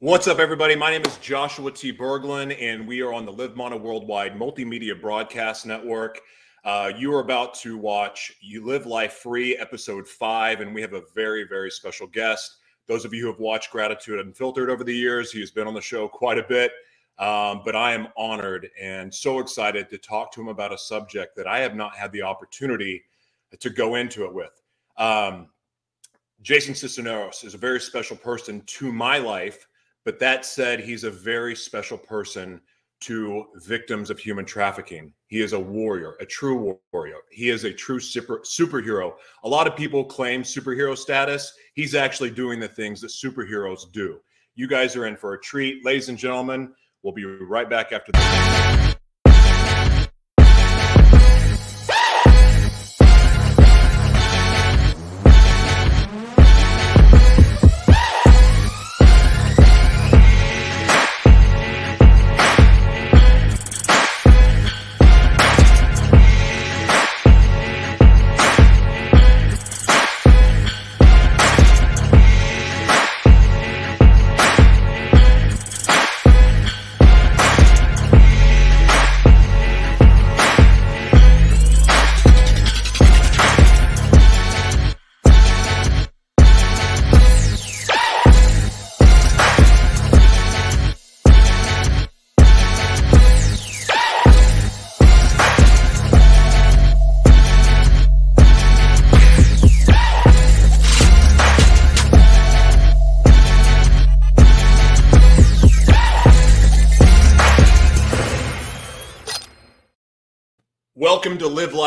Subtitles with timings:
[0.00, 0.74] What's up, everybody?
[0.74, 1.92] My name is Joshua T.
[1.92, 6.20] Berglund, and we are on the Live Mana Worldwide Multimedia Broadcast Network.
[6.64, 10.94] Uh, you are about to watch You Live Life Free, episode five, and we have
[10.94, 12.56] a very, very special guest.
[12.88, 15.74] Those of you who have watched Gratitude Unfiltered over the years, he has been on
[15.74, 16.72] the show quite a bit.
[17.20, 21.36] Um, but I am honored and so excited to talk to him about a subject
[21.36, 23.04] that I have not had the opportunity
[23.60, 24.60] to go into it with.
[24.98, 25.50] Um,
[26.42, 29.68] Jason Cisneros is a very special person to my life,
[30.04, 32.60] but that said, he's a very special person
[33.00, 35.12] to victims of human trafficking.
[35.26, 37.18] He is a warrior, a true warrior.
[37.30, 39.14] He is a true super, superhero.
[39.44, 41.52] A lot of people claim superhero status.
[41.74, 44.20] He's actually doing the things that superheroes do.
[44.54, 45.84] You guys are in for a treat.
[45.84, 48.73] Ladies and gentlemen, we'll be right back after this.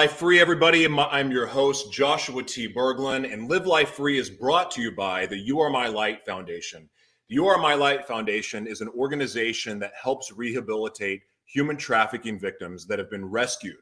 [0.08, 0.88] Life Free, everybody.
[0.88, 2.74] I'm your host, Joshua T.
[2.74, 6.26] Berglund, and Live Life Free is brought to you by the You Are My Light
[6.26, 6.88] Foundation.
[7.28, 12.88] The You Are My Light Foundation is an organization that helps rehabilitate human trafficking victims
[12.88, 13.82] that have been rescued.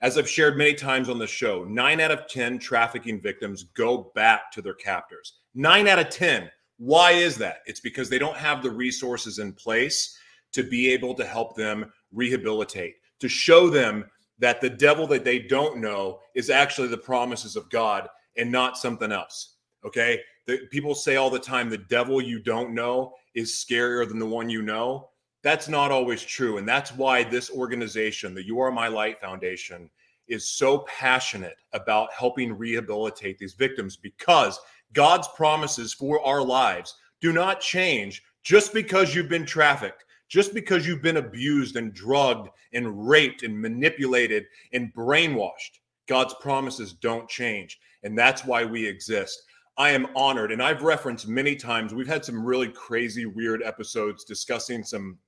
[0.00, 4.10] As I've shared many times on the show, nine out of 10 trafficking victims go
[4.14, 5.34] back to their captors.
[5.54, 6.50] Nine out of 10.
[6.78, 7.58] Why is that?
[7.66, 10.18] It's because they don't have the resources in place
[10.52, 14.06] to be able to help them rehabilitate, to show them
[14.38, 18.76] that the devil that they don't know is actually the promises of God and not
[18.76, 19.56] something else.
[19.84, 20.20] Okay.
[20.46, 24.26] The, people say all the time the devil you don't know is scarier than the
[24.26, 25.08] one you know.
[25.42, 26.58] That's not always true.
[26.58, 29.90] And that's why this organization, the You Are My Light Foundation,
[30.28, 34.58] is so passionate about helping rehabilitate these victims because
[34.92, 40.86] God's promises for our lives do not change just because you've been trafficked just because
[40.86, 47.78] you've been abused and drugged and raped and manipulated and brainwashed, God's promises don't change.
[48.02, 49.42] And that's why we exist.
[49.78, 50.52] I am honored.
[50.52, 55.18] And I've referenced many times, we've had some really crazy, weird episodes discussing some,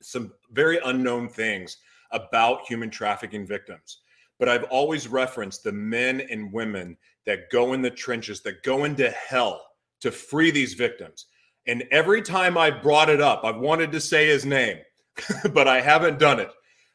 [0.00, 1.78] some very unknown things
[2.12, 3.98] about human trafficking victims.
[4.38, 8.84] But I've always referenced the men and women that go in the trenches, that go
[8.84, 9.66] into hell
[10.00, 11.26] to free these victims.
[11.66, 14.78] And every time I brought it up, I've wanted to say his name,
[15.52, 16.50] but I haven't done it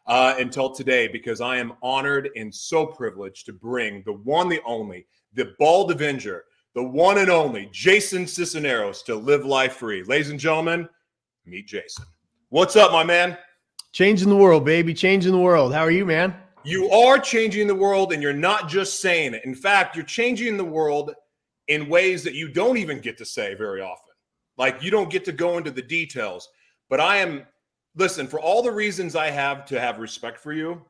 [0.07, 4.61] uh, until today because I am honored and so privileged to bring the one, the
[4.65, 10.03] only, the bald Avenger, the one and only Jason Cisneros to live life free.
[10.03, 10.87] Ladies and gentlemen,
[11.45, 12.05] meet Jason.
[12.49, 13.37] What's up, my man?
[13.91, 14.93] Changing the world, baby.
[14.93, 15.73] Changing the world.
[15.73, 16.35] How are you, man?
[16.63, 19.43] You are changing the world, and you're not just saying it.
[19.43, 21.13] In fact, you're changing the world
[21.67, 24.10] in ways that you don't even get to say very often.
[24.57, 26.47] Like you don't get to go into the details,
[26.89, 27.45] but I am
[27.95, 30.81] listen for all the reasons I have to have respect for you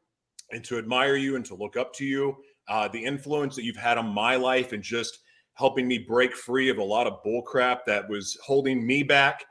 [0.52, 2.36] and to admire you and to look up to you,
[2.68, 5.20] uh, the influence that you've had on my life and just
[5.54, 9.44] helping me break free of a lot of bullcrap that was holding me back,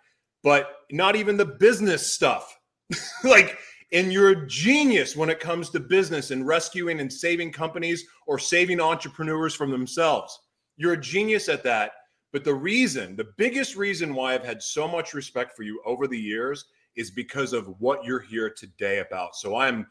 [0.43, 2.59] but not even the business stuff.
[3.25, 3.59] like,
[3.93, 8.39] and you're a genius when it comes to business and rescuing and saving companies or
[8.39, 10.39] saving entrepreneurs from themselves.
[10.77, 11.93] You're a genius at that.
[12.33, 16.07] But the reason, the biggest reason why I've had so much respect for you over
[16.07, 16.65] the years
[16.97, 19.35] is because of what you're here today about.
[19.37, 19.87] So I'm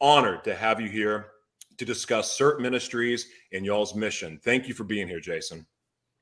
[0.00, 1.28] honored to have you here
[1.78, 4.40] to discuss CERT Ministries and y'all's mission.
[4.42, 5.66] Thank you for being here, Jason.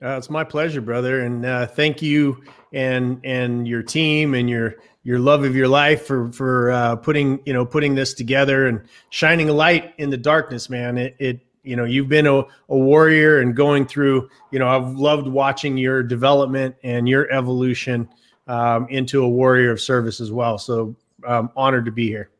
[0.03, 2.43] Uh, it's my pleasure, brother, and uh, thank you
[2.73, 4.75] and and your team and your
[5.05, 8.83] your love of your life for for uh, putting you know putting this together and
[9.11, 10.99] shining a light in the darkness, man.
[10.99, 14.95] It, it you know you've been a, a warrior and going through you know i've
[14.95, 18.09] loved watching your development and your evolution
[18.47, 20.59] um, into a warrior of service as well.
[20.59, 20.95] So
[21.27, 22.31] i'm honored to be here.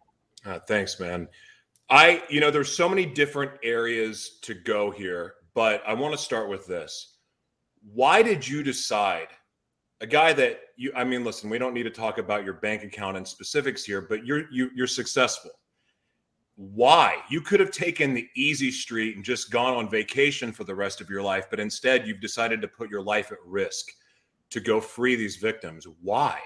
[0.45, 1.29] Uh, thanks man.
[1.91, 6.19] I you know there's so many different areas to go here but i want to
[6.19, 7.17] start with this.
[7.93, 9.29] Why did you decide
[10.01, 12.83] a guy that you I mean listen, we don't need to talk about your bank
[12.83, 15.51] account and specifics here, but you're you, you're successful.
[16.57, 17.19] Why?
[17.29, 21.01] You could have taken the easy street and just gone on vacation for the rest
[21.01, 23.89] of your life, but instead you've decided to put your life at risk
[24.51, 25.87] to go free these victims.
[26.01, 26.39] Why?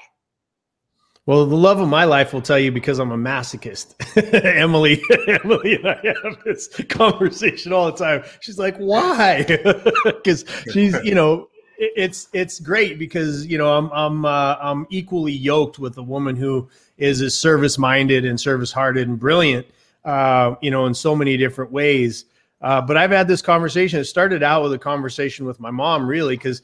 [1.27, 3.97] Well, the love of my life will tell you because I'm a masochist.
[4.57, 5.03] Emily,
[5.45, 8.25] Emily and I have this conversation all the time.
[8.41, 9.45] She's like, "Why?"
[10.05, 15.33] Because she's, you know, it's it's great because you know I'm I'm uh, I'm equally
[15.33, 16.67] yoked with a woman who
[16.97, 19.67] is as service minded and service hearted and brilliant,
[20.09, 22.25] uh, you know, in so many different ways.
[22.63, 24.01] Uh, but I've had this conversation.
[24.01, 26.63] It started out with a conversation with my mom, really, because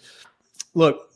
[0.73, 1.13] look,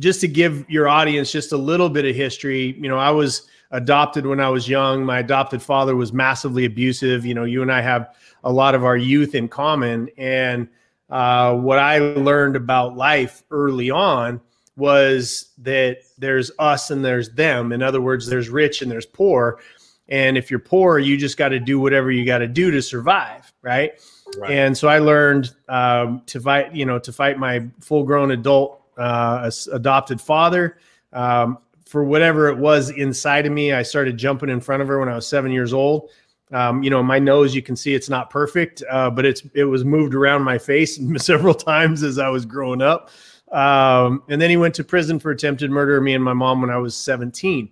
[0.00, 3.46] just to give your audience just a little bit of history, you know, I was
[3.70, 5.04] adopted when I was young.
[5.04, 7.24] My adopted father was massively abusive.
[7.24, 8.12] You know, you and I have
[8.42, 10.10] a lot of our youth in common.
[10.18, 10.66] And
[11.10, 14.40] uh, what I learned about life early on
[14.76, 17.70] was that there's us and there's them.
[17.70, 19.60] In other words, there's rich and there's poor.
[20.08, 22.82] And if you're poor, you just got to do whatever you got to do to
[22.82, 23.92] survive, right?
[24.38, 24.50] right?
[24.50, 29.50] And so I learned um, to fight, you know, to fight my full-grown adult uh,
[29.72, 30.78] adopted father.
[31.12, 34.98] Um, for whatever it was inside of me, I started jumping in front of her
[34.98, 36.10] when I was seven years old.
[36.52, 39.64] Um, you know, my nose, you can see it's not perfect, uh, but it's it
[39.64, 43.10] was moved around my face several times as I was growing up.
[43.50, 46.60] Um, and then he went to prison for attempted murder of me and my mom
[46.60, 47.70] when I was 17.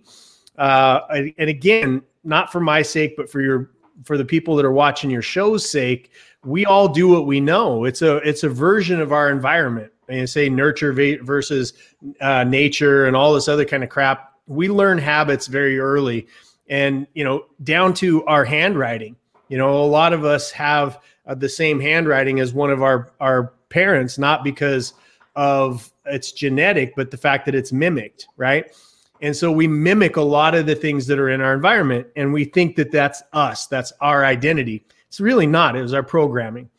[0.57, 3.71] Uh, and again, not for my sake, but for your
[4.03, 6.11] for the people that are watching your show's sake,
[6.43, 7.85] we all do what we know.
[7.85, 11.73] It's a it's a version of our environment and say nurture versus
[12.19, 14.33] uh, nature and all this other kind of crap.
[14.47, 16.27] We learn habits very early,
[16.67, 19.15] and you know, down to our handwriting.
[19.49, 23.11] You know, a lot of us have uh, the same handwriting as one of our
[23.19, 24.93] our parents, not because
[25.35, 28.75] of it's genetic, but the fact that it's mimicked, right?
[29.21, 32.33] And so we mimic a lot of the things that are in our environment, and
[32.33, 34.83] we think that that's us, that's our identity.
[35.07, 35.75] It's really not.
[35.75, 36.69] It was our programming.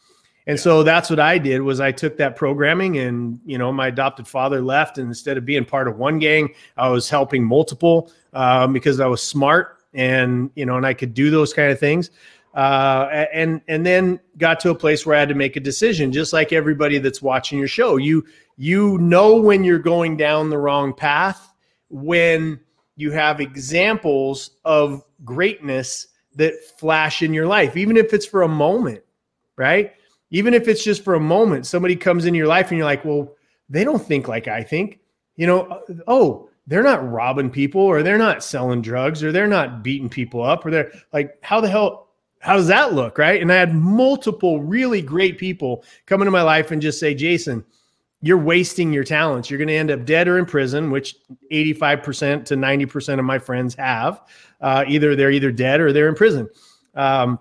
[0.47, 0.63] And yeah.
[0.63, 4.27] so that's what I did was I took that programming and you know my adopted
[4.27, 8.73] father left and instead of being part of one gang I was helping multiple um,
[8.73, 12.11] because I was smart and you know and I could do those kind of things
[12.55, 16.11] uh, and and then got to a place where I had to make a decision
[16.11, 18.25] just like everybody that's watching your show you
[18.57, 21.52] you know when you're going down the wrong path
[21.93, 22.59] when
[22.97, 28.49] you have examples of greatness that flash in your life even if it's for a
[28.49, 29.03] moment
[29.57, 29.93] right
[30.33, 33.05] even if it's just for a moment, somebody comes in your life and you're like,
[33.05, 33.37] well,
[33.69, 34.99] they don't think like I think.
[35.37, 39.47] You know, uh, oh, they're not robbing people or they're not selling drugs or they're
[39.47, 42.09] not beating people up or they're like, how the hell,
[42.41, 43.19] how does that look?
[43.19, 43.41] Right.
[43.41, 47.65] And I had multiple really great people come into my life and just say, Jason,
[48.23, 49.51] you're wasting your talents.
[49.51, 51.17] You're going to end up dead or in prison, which
[51.53, 54.23] 85% to 90% of my friends have.
[54.61, 56.49] Uh, either they're either dead or they're in prison.
[56.95, 57.39] Um,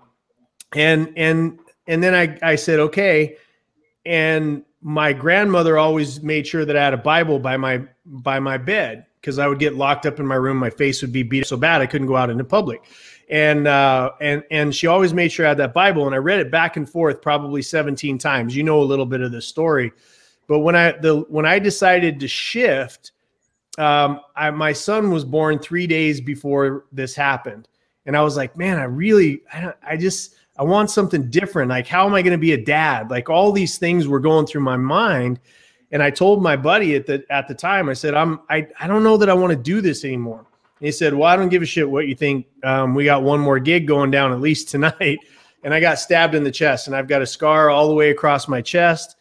[0.74, 3.36] and and and then I, I said, okay.
[4.04, 8.58] And my grandmother always made sure that I had a Bible by my by my
[8.58, 10.56] bed because I would get locked up in my room.
[10.56, 12.82] My face would be beat so bad I couldn't go out into public.
[13.30, 16.40] And uh, and and she always made sure I had that Bible, and I read
[16.40, 18.56] it back and forth probably 17 times.
[18.56, 19.92] You know a little bit of this story,
[20.46, 23.12] but when I the when I decided to shift,
[23.78, 27.68] um, I, my son was born three days before this happened,
[28.06, 31.70] and I was like, man, I really, I, I just I want something different.
[31.70, 33.10] Like, how am I going to be a dad?
[33.10, 35.40] Like, all these things were going through my mind.
[35.90, 38.86] And I told my buddy at the at the time, I said, I'm I, I
[38.86, 40.46] don't know that I want to do this anymore.
[40.82, 42.46] And he said, Well, I don't give a shit what you think.
[42.64, 45.18] Um, we got one more gig going down at least tonight.
[45.64, 48.10] And I got stabbed in the chest, and I've got a scar all the way
[48.10, 49.14] across my chest.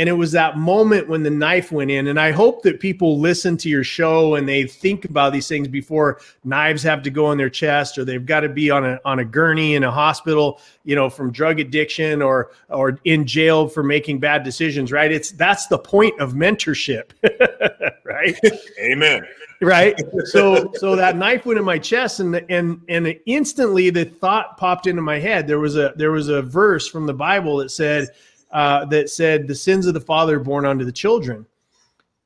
[0.00, 2.06] And it was that moment when the knife went in.
[2.06, 5.68] And I hope that people listen to your show and they think about these things
[5.68, 8.98] before knives have to go in their chest or they've got to be on a
[9.04, 13.68] on a gurney in a hospital, you know, from drug addiction or or in jail
[13.68, 15.12] for making bad decisions, right?
[15.12, 17.10] It's that's the point of mentorship.
[18.06, 18.40] right?
[18.80, 19.26] Amen.
[19.60, 20.00] Right.
[20.24, 24.86] So so that knife went in my chest and and and instantly the thought popped
[24.86, 25.46] into my head.
[25.46, 28.08] There was a there was a verse from the Bible that said
[28.52, 31.46] uh, that said the sins of the father born unto the children.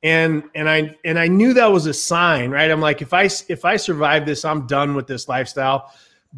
[0.03, 2.69] And and i and i knew that was a sign right?
[2.69, 5.91] I'm like if i if i survive this i'm done with this lifestyle.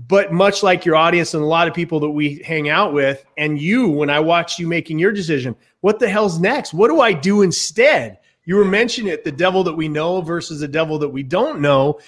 [0.08, 3.25] But much like your audience and a lot of people that we hang out with
[3.38, 6.74] and you when i watch you making your decision what the hell's next?
[6.74, 8.20] What do i do instead?
[8.46, 11.60] You were mentioning it the devil that we know versus the devil that we don't
[11.60, 12.00] know.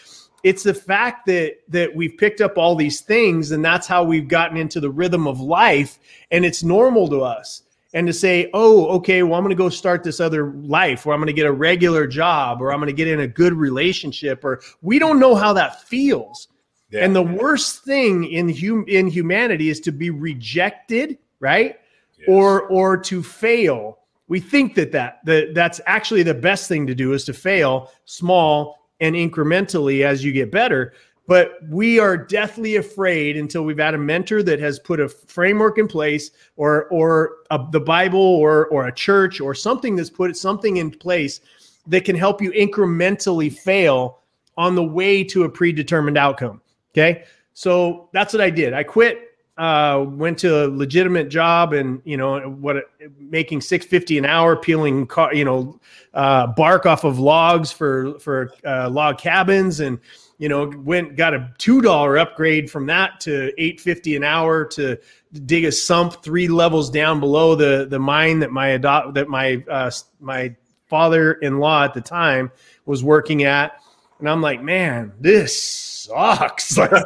[0.43, 4.29] It's the fact that that we've picked up all these things and that's how we've
[4.29, 5.99] gotten into the rhythm of life
[6.31, 9.69] and it's normal to us and to say, oh, okay, well, I'm going to go
[9.69, 12.87] start this other life, or I'm going to get a regular job, or I'm going
[12.87, 16.49] to get in a good relationship, or we don't know how that feels.
[16.91, 17.03] Yeah.
[17.03, 21.79] And the worst thing in hum- in humanity is to be rejected, right?
[22.17, 22.27] Yes.
[22.27, 23.99] Or or to fail.
[24.27, 27.91] We think that that that that's actually the best thing to do is to fail
[28.05, 30.93] small and incrementally as you get better.
[31.29, 35.77] But we are deathly afraid until we've had a mentor that has put a framework
[35.77, 40.35] in place, or or a, the Bible, or or a church, or something that's put
[40.35, 41.41] something in place
[41.85, 44.21] that can help you incrementally fail
[44.57, 46.63] on the way to a predetermined outcome.
[46.93, 47.25] Okay.
[47.53, 48.73] So that's what I did.
[48.73, 52.85] I quit, uh, went to a legitimate job and, you know, what
[53.19, 55.79] making 650 an hour, peeling, car, you know,
[56.15, 59.99] uh, bark off of logs for, for uh, log cabins and,
[60.39, 64.97] you know, went, got a $2 upgrade from that to 850 an hour to
[65.45, 69.63] dig a sump three levels down below the, the mine that my adopt, that my,
[69.69, 70.55] uh, my
[70.87, 72.51] father-in-law at the time
[72.85, 73.79] was working at.
[74.19, 76.77] And I'm like, man, this sucks.
[76.77, 77.03] Like,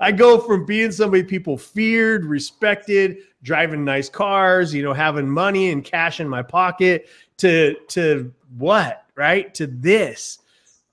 [0.00, 5.70] I go from being somebody people feared, respected, driving nice cars, you know, having money
[5.70, 7.08] and cash in my pocket
[7.38, 9.52] to to what, right?
[9.54, 10.38] To this.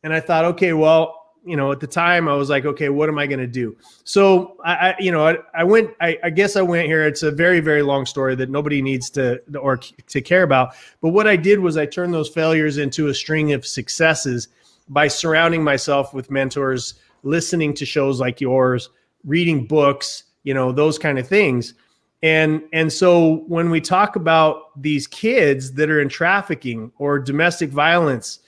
[0.04, 3.10] And I thought, okay, well, you know, at the time I was like, okay, what
[3.10, 3.76] am I going to do?
[4.04, 7.06] So I, I, you know, I, I went, I, I, guess I went here.
[7.08, 10.76] It's a very, very long story that nobody needs to, or to care about.
[11.02, 14.50] But what I did was I turned those failures into a string of successes
[14.90, 18.90] by surrounding myself with mentors, listening to shows like yours,
[19.24, 21.74] reading books, you know, those kind of things.
[22.22, 27.70] And and so when we talk about these kids that are in trafficking or domestic
[27.70, 28.40] violence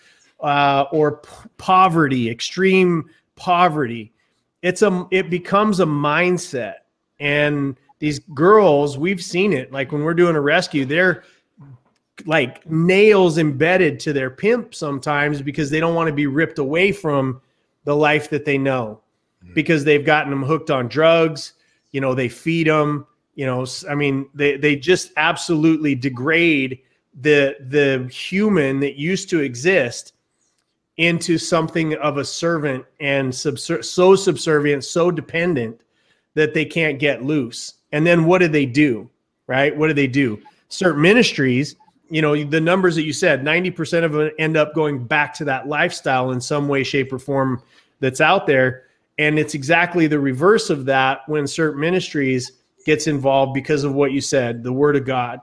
[0.41, 4.12] uh, or p- poverty, extreme poverty,
[4.62, 6.75] it's a it becomes a mindset.
[7.19, 9.71] And these girls, we've seen it.
[9.71, 11.24] Like when we're doing a rescue, they're
[12.25, 16.91] like nails embedded to their pimp sometimes because they don't want to be ripped away
[16.91, 17.41] from
[17.83, 19.01] the life that they know
[19.43, 19.53] mm-hmm.
[19.53, 21.53] because they've gotten them hooked on drugs
[21.91, 23.05] you know they feed them
[23.36, 26.79] you know i mean they they just absolutely degrade
[27.21, 30.13] the the human that used to exist
[30.98, 35.81] into something of a servant and subser- so subservient so dependent
[36.33, 37.75] that they can't get loose.
[37.91, 39.10] And then what do they do
[39.48, 39.75] right?
[39.75, 40.41] What do they do?
[40.69, 41.75] Certain ministries
[42.12, 45.45] you know the numbers that you said 90% of them end up going back to
[45.45, 47.63] that lifestyle in some way shape or form
[48.01, 48.83] that's out there.
[49.17, 52.51] And it's exactly the reverse of that when certain ministries
[52.86, 55.39] gets involved because of what you said the word of god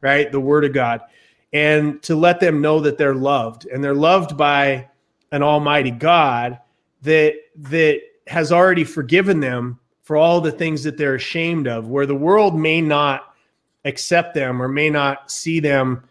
[0.00, 0.30] right?
[0.30, 1.02] The word of god
[1.52, 4.88] and to let them know that they're loved and they're loved by
[5.32, 6.58] an almighty god
[7.02, 12.06] that that has already forgiven them for all the things that they're ashamed of where
[12.06, 13.34] the world may not
[13.84, 16.02] accept them or may not see them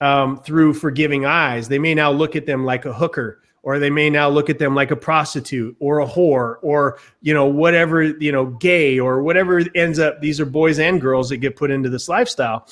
[0.00, 1.68] um, through forgiving eyes.
[1.68, 4.58] They may now look at them like a hooker, or they may now look at
[4.58, 9.22] them like a prostitute or a whore, or you know whatever you know, gay or
[9.22, 10.20] whatever ends up.
[10.20, 12.66] These are boys and girls that get put into this lifestyle,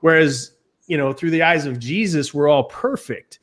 [0.00, 0.52] whereas
[0.88, 3.38] you know through the eyes of Jesus, we're all perfect.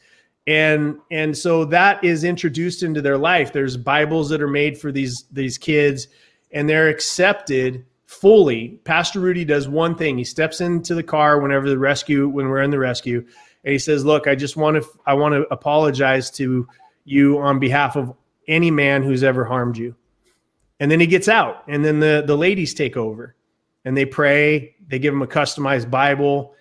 [0.48, 3.54] And and so that is introduced into their life.
[3.54, 6.08] There's Bibles that are made for these these kids,
[6.52, 8.80] and they're accepted fully.
[8.84, 10.18] Pastor Rudy does one thing.
[10.18, 13.25] He steps into the car whenever the rescue, when we're in the rescue,
[13.64, 16.68] and he says, "Look, I just want to, I want to apologize to
[17.06, 18.14] you on behalf of
[18.48, 19.96] any man who's ever harmed you."
[20.80, 23.36] And then he gets out, and then the the ladies take over,
[23.84, 24.75] and they pray.
[24.88, 26.54] They give him a customized Bible,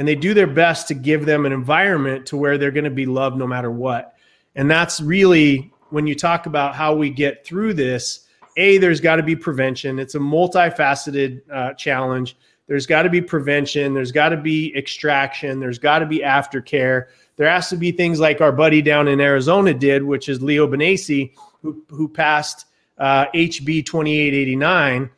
[0.00, 2.90] and they do their best to give them an environment to where they're going to
[2.90, 4.14] be loved no matter what.
[4.54, 8.26] And that's really when you talk about how we get through this
[8.56, 9.98] a there's got to be prevention.
[9.98, 12.38] It's a multifaceted uh, challenge.
[12.66, 13.92] There's got to be prevention.
[13.92, 15.60] There's got to be extraction.
[15.60, 17.08] There's got to be aftercare.
[17.36, 20.66] There has to be things like our buddy down in arizona did which is leo
[20.66, 22.64] Banacy, who, who passed
[22.96, 25.10] uh, hb 2889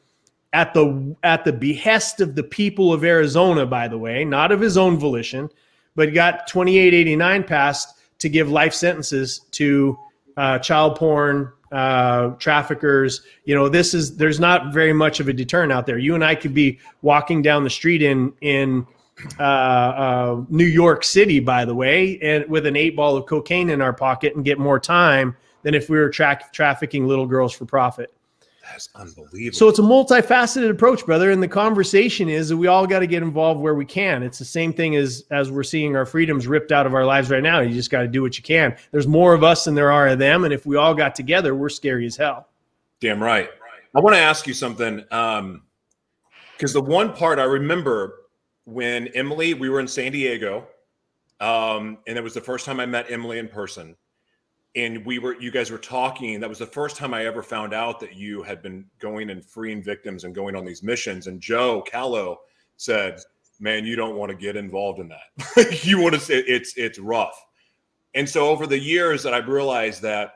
[0.53, 4.61] at the at the behest of the people of arizona by the way not of
[4.61, 5.49] his own volition
[5.95, 9.99] but got 2889 passed to give life sentences to
[10.37, 13.23] uh, child porn uh, traffickers.
[13.45, 15.99] You know, this is there's not very much of a deterrent out there.
[15.99, 18.87] You and I could be walking down the street in in
[19.39, 23.71] uh, uh, New York City, by the way, and with an eight ball of cocaine
[23.71, 27.53] in our pocket and get more time than if we were tra- trafficking little girls
[27.53, 28.13] for profit.
[28.63, 29.57] That's unbelievable.
[29.57, 31.33] So it's a multifaceted approach, brother.
[31.33, 34.23] And the conversation is that we all got to get involved where we can.
[34.23, 37.29] It's the same thing as as we're seeing our freedoms ripped out of our lives
[37.29, 37.61] right now.
[37.61, 38.77] You just got to do what you can.
[38.93, 41.55] There's more of us than there are of them, and if we all got together,
[41.55, 42.49] we're scary as hell.
[43.01, 43.51] Damn right.
[43.95, 45.63] I want to ask you something, because um,
[46.59, 48.21] the one part I remember
[48.65, 50.67] when Emily, we were in San Diego,
[51.41, 53.97] um, and it was the first time I met Emily in person.
[54.75, 56.41] And we were, you guys were talking.
[56.41, 59.45] That was the first time I ever found out that you had been going and
[59.45, 61.27] freeing victims and going on these missions.
[61.27, 62.39] And Joe Callow
[62.79, 63.21] said,
[63.61, 65.81] "Man, you don't want to get involved in that.
[65.85, 67.39] you want to say it's it's rough."
[68.15, 70.35] And so over the years that I've realized that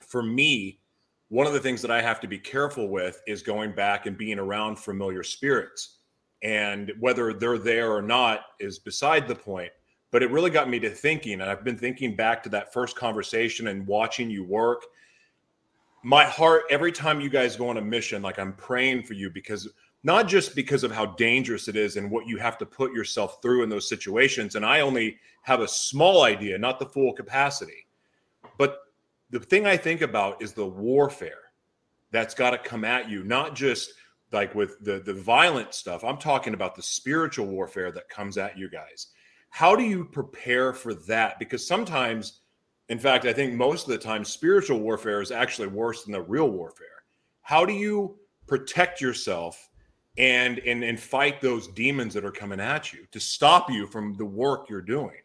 [0.00, 0.80] for me,
[1.28, 4.16] one of the things that I have to be careful with is going back and
[4.16, 5.98] being around familiar spirits.
[6.42, 9.72] And whether they're there or not is beside the point.
[10.14, 11.40] But it really got me to thinking.
[11.40, 14.84] And I've been thinking back to that first conversation and watching you work.
[16.04, 19.28] My heart, every time you guys go on a mission, like I'm praying for you
[19.28, 19.68] because
[20.04, 23.42] not just because of how dangerous it is and what you have to put yourself
[23.42, 24.54] through in those situations.
[24.54, 27.88] And I only have a small idea, not the full capacity.
[28.56, 28.82] But
[29.30, 31.50] the thing I think about is the warfare
[32.12, 33.94] that's got to come at you, not just
[34.30, 36.04] like with the the violent stuff.
[36.04, 39.08] I'm talking about the spiritual warfare that comes at you guys.
[39.54, 41.38] How do you prepare for that?
[41.38, 42.40] Because sometimes,
[42.88, 46.22] in fact, I think most of the time, spiritual warfare is actually worse than the
[46.22, 47.04] real warfare.
[47.42, 48.18] How do you
[48.48, 49.70] protect yourself
[50.18, 54.14] and and and fight those demons that are coming at you to stop you from
[54.14, 55.20] the work you're doing?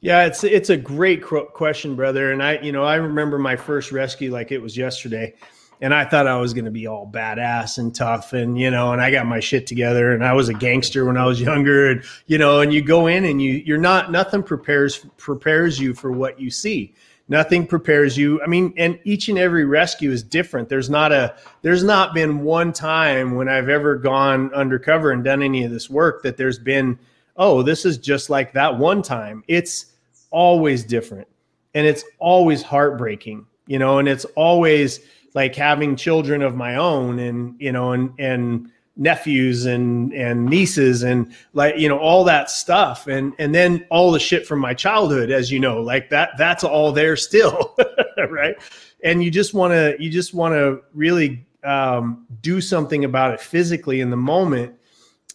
[0.00, 2.30] Yeah, it's it's a great question, brother.
[2.30, 5.34] And I, you know, I remember my first rescue like it was yesterday,
[5.82, 8.92] and I thought I was going to be all badass and tough, and you know,
[8.92, 11.90] and I got my shit together, and I was a gangster when I was younger,
[11.90, 15.92] and you know, and you go in and you you're not nothing prepares prepares you
[15.92, 16.94] for what you see.
[17.28, 18.40] Nothing prepares you.
[18.42, 20.68] I mean, and each and every rescue is different.
[20.68, 25.42] There's not a there's not been one time when I've ever gone undercover and done
[25.42, 26.98] any of this work that there's been,
[27.36, 29.42] oh, this is just like that one time.
[29.48, 29.86] It's
[30.30, 31.26] always different
[31.74, 35.00] and it's always heartbreaking, you know, and it's always
[35.34, 41.02] like having children of my own and, you know, and, and, nephews and and nieces
[41.02, 43.06] and like you know all that stuff.
[43.06, 46.64] And and then all the shit from my childhood as you know like that that's
[46.64, 47.74] all there still
[48.30, 48.56] right?
[49.02, 53.40] And you just want to you just want to really um, do something about it
[53.40, 54.74] physically in the moment.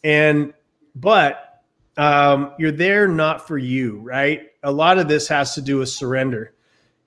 [0.03, 0.53] And
[0.95, 1.63] but
[1.97, 4.51] um, you're there not for you right?
[4.63, 6.53] A lot of this has to do with surrender.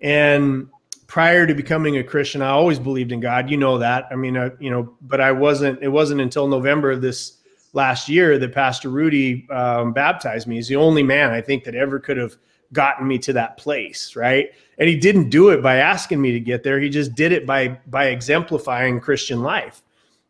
[0.01, 0.69] And
[1.11, 3.51] prior to becoming a Christian, I always believed in God.
[3.51, 4.07] You know that.
[4.13, 5.83] I mean, uh, you know, but I wasn't.
[5.83, 7.39] It wasn't until November of this
[7.73, 10.55] last year that Pastor Rudy um, baptized me.
[10.55, 12.37] He's the only man I think that ever could have
[12.73, 14.51] gotten me to that place, right?
[14.79, 16.79] And he didn't do it by asking me to get there.
[16.79, 19.83] He just did it by by exemplifying Christian life,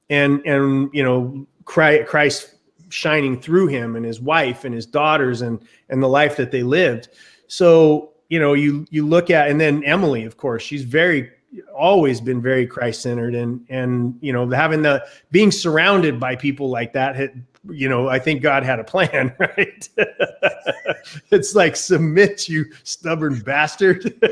[0.08, 2.54] and and you know, Christ
[2.88, 6.62] shining through him and his wife and his daughters and and the life that they
[6.62, 7.10] lived.
[7.48, 11.30] So you know you you look at and then Emily, of course, she's very
[11.74, 16.70] always been very Christ centered and and you know having the being surrounded by people
[16.70, 19.88] like that had you know I think God had a plan right
[21.30, 24.14] it's like submit you stubborn bastard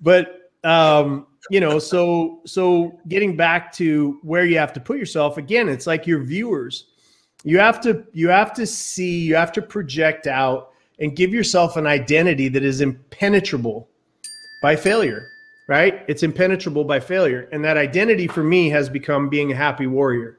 [0.00, 5.36] but um you know, so so getting back to where you have to put yourself
[5.36, 6.86] again, it's like your viewers.
[7.42, 10.69] You have to you have to see, you have to project out
[11.00, 13.88] and give yourself an identity that is impenetrable
[14.62, 15.28] by failure,
[15.66, 16.04] right?
[16.08, 17.48] It's impenetrable by failure.
[17.52, 20.38] And that identity for me has become being a happy warrior.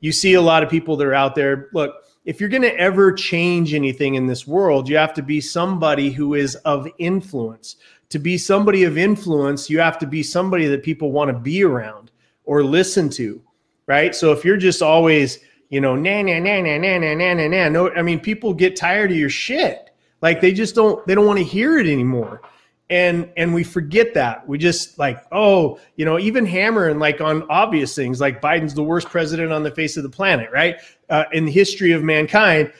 [0.00, 2.76] You see a lot of people that are out there, look, if you're going to
[2.78, 7.76] ever change anything in this world, you have to be somebody who is of influence
[8.10, 11.64] to be somebody of influence, you have to be somebody that people want to be
[11.64, 12.10] around
[12.44, 13.40] or listen to,
[13.86, 14.14] right?
[14.14, 15.38] So if you're just always,
[15.70, 18.76] you know, na na na na na na na na no, I mean, people get
[18.76, 19.89] tired of your shit.
[20.22, 22.42] Like they just don't, they don't want to hear it anymore.
[22.90, 24.48] And and we forget that.
[24.48, 28.82] We just like, oh, you know, even hammering like on obvious things, like Biden's the
[28.82, 30.76] worst president on the face of the planet, right?
[31.08, 32.72] Uh, in the history of mankind,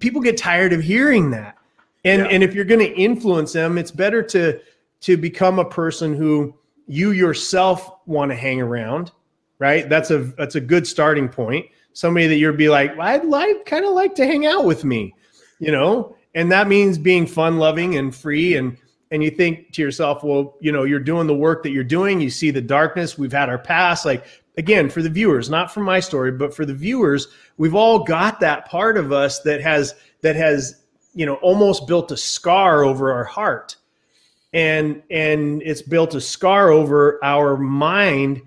[0.00, 1.56] people get tired of hearing that.
[2.04, 2.28] And yeah.
[2.28, 4.60] and if you're going to influence them, it's better to
[5.00, 6.54] to become a person who
[6.86, 9.12] you yourself want to hang around,
[9.58, 9.88] right?
[9.88, 11.66] That's a that's a good starting point.
[11.94, 15.14] Somebody that you'd be like, I'd like kind of like to hang out with me,
[15.58, 18.76] you know, and that means being fun loving and free and
[19.10, 22.20] and you think to yourself, well, you know, you're doing the work that you're doing.
[22.20, 23.16] You see the darkness.
[23.16, 24.04] We've had our past.
[24.04, 24.24] Like
[24.58, 28.40] again, for the viewers, not for my story, but for the viewers, we've all got
[28.40, 30.82] that part of us that has that has
[31.14, 33.76] you know almost built a scar over our heart
[34.52, 38.40] and and it's built a scar over our mind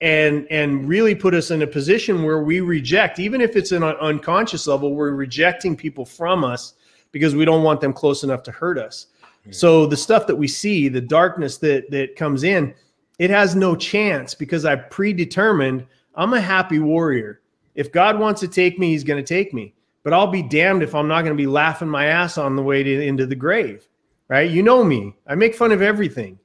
[0.00, 3.82] and and really put us in a position where we reject even if it's an
[3.82, 6.74] unconscious level we're rejecting people from us
[7.12, 9.06] because we don't want them close enough to hurt us
[9.42, 9.52] mm-hmm.
[9.52, 12.74] so the stuff that we see the darkness that that comes in
[13.18, 17.40] it has no chance because i predetermined i'm a happy warrior
[17.74, 19.74] If God wants to take me, He's going to take me.
[20.02, 22.62] But I'll be damned if I'm not going to be laughing my ass on the
[22.62, 23.86] way to, into the grave,
[24.28, 24.50] right?
[24.50, 25.14] You know me.
[25.26, 26.38] I make fun of everything.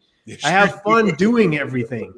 [0.44, 2.14] I have fun doing everything.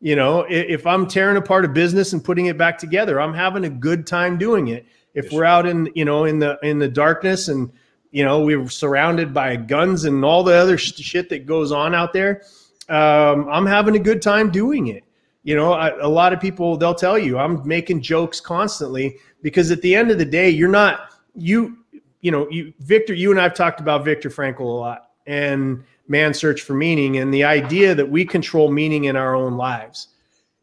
[0.00, 3.64] You know, if I'm tearing apart a business and putting it back together, I'm having
[3.64, 4.86] a good time doing it.
[5.14, 7.72] If we're out in, you know, in the in the darkness and
[8.10, 12.12] you know we're surrounded by guns and all the other shit that goes on out
[12.12, 12.42] there,
[12.88, 15.04] um, I'm having a good time doing it.
[15.42, 19.70] You know, I, a lot of people they'll tell you I'm making jokes constantly because
[19.70, 21.78] at the end of the day, you're not you.
[22.20, 23.14] You know, you Victor.
[23.14, 27.32] You and I've talked about Viktor Frankl a lot, and man's search for meaning and
[27.32, 30.08] the idea that we control meaning in our own lives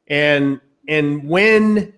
[0.07, 1.93] and and when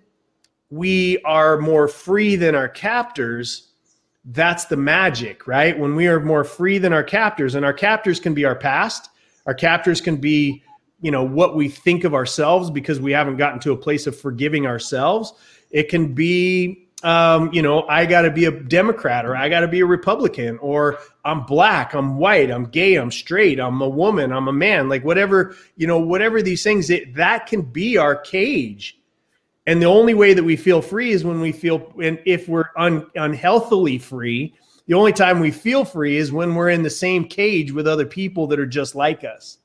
[0.70, 3.68] we are more free than our captors
[4.28, 8.20] that's the magic right when we are more free than our captors and our captors
[8.20, 9.10] can be our past
[9.46, 10.62] our captors can be
[11.00, 14.18] you know what we think of ourselves because we haven't gotten to a place of
[14.18, 15.32] forgiving ourselves
[15.70, 19.60] it can be um, you know, I got to be a Democrat or I got
[19.60, 23.88] to be a Republican or I'm black, I'm white, I'm gay, I'm straight, I'm a
[23.88, 27.96] woman, I'm a man, like whatever, you know, whatever these things, it, that can be
[27.96, 28.97] our cage.
[29.68, 32.70] And the only way that we feel free is when we feel, and if we're
[32.78, 34.54] un, unhealthily free,
[34.86, 38.06] the only time we feel free is when we're in the same cage with other
[38.06, 39.58] people that are just like us.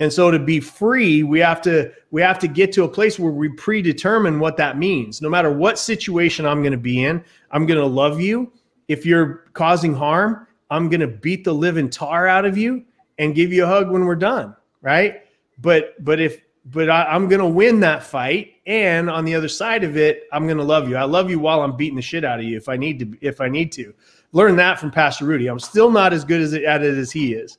[0.00, 3.18] And so to be free, we have to we have to get to a place
[3.18, 5.20] where we predetermine what that means.
[5.20, 8.50] No matter what situation I'm going to be in, I'm going to love you.
[8.88, 12.82] If you're causing harm, I'm going to beat the living tar out of you
[13.18, 15.20] and give you a hug when we're done, right?
[15.58, 19.48] But but if but I, am going to win that fight, and on the other
[19.48, 20.96] side of it, I'm going to love you.
[20.96, 23.18] I love you while I'm beating the shit out of you if I need to.
[23.20, 23.92] If I need to,
[24.32, 25.48] learn that from Pastor Rudy.
[25.48, 27.58] I'm still not as good as at it as he is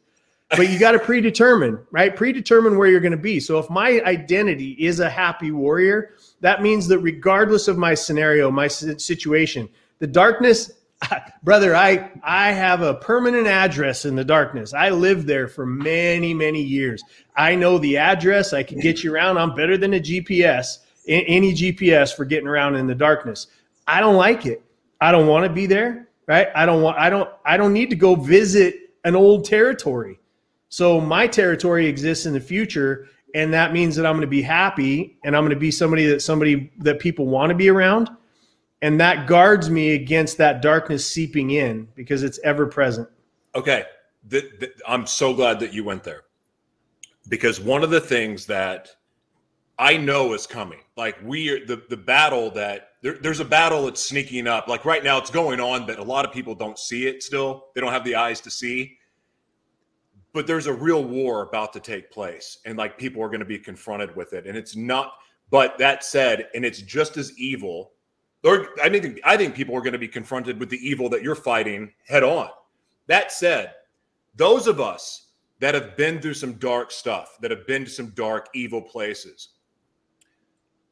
[0.56, 2.16] but you got to predetermine, right?
[2.16, 3.40] Predetermine where you're going to be.
[3.40, 8.52] So if my identity is a happy warrior, that means that regardless of my scenario,
[8.52, 10.72] my situation, the darkness,
[11.44, 14.74] brother, I I have a permanent address in the darkness.
[14.74, 17.04] I lived there for many many years.
[17.36, 18.54] I know the address.
[18.54, 19.38] I can get you around.
[19.38, 23.48] I'm better than a GPS, any GPS for getting around in the darkness.
[23.88, 24.64] I don't like it.
[25.02, 26.48] I don't want to be there, right?
[26.56, 26.98] I don't want.
[26.98, 27.30] I don't.
[27.46, 30.20] I don't need to go visit an old territory.
[30.70, 34.42] So my territory exists in the future, and that means that I'm going to be
[34.42, 38.10] happy and I'm going to be somebody that somebody that people want to be around,
[38.82, 43.10] and that guards me against that darkness seeping in because it's ever present.
[43.56, 43.86] Okay,
[44.28, 46.22] the, the, I'm so glad that you went there
[47.30, 48.90] because one of the things that
[49.80, 53.86] I know is coming, like we are the the battle that there, there's a battle
[53.86, 54.68] that's sneaking up.
[54.68, 57.24] Like right now, it's going on, but a lot of people don't see it.
[57.24, 58.98] Still, they don't have the eyes to see
[60.34, 63.46] but there's a real war about to take place and like people are going to
[63.46, 65.14] be confronted with it and it's not
[65.50, 67.92] but that said and it's just as evil
[68.44, 71.24] or i think i think people are going to be confronted with the evil that
[71.24, 72.50] you're fighting head on
[73.08, 73.74] that said
[74.36, 75.28] those of us
[75.60, 79.50] that have been through some dark stuff that have been to some dark evil places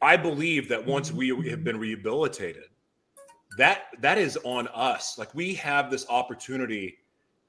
[0.01, 2.65] i believe that once we have been rehabilitated
[3.57, 6.97] that that is on us like we have this opportunity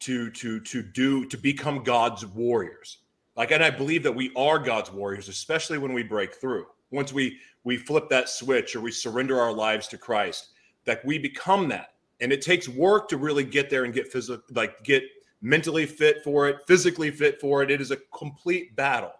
[0.02, 2.98] to to to do to become God's warriors.
[3.36, 6.66] Like, and I believe that we are God's warriors, especially when we break through.
[6.90, 10.50] Once we we flip that switch or we surrender our lives to Christ,
[10.84, 11.94] that we become that.
[12.20, 15.04] And it takes work to really get there and get physical, like get
[15.40, 17.70] mentally fit for it, physically fit for it.
[17.70, 19.12] It is a complete battle.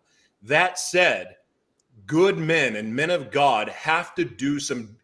[0.42, 1.37] That said,
[2.07, 4.97] good men and men of God have to do some.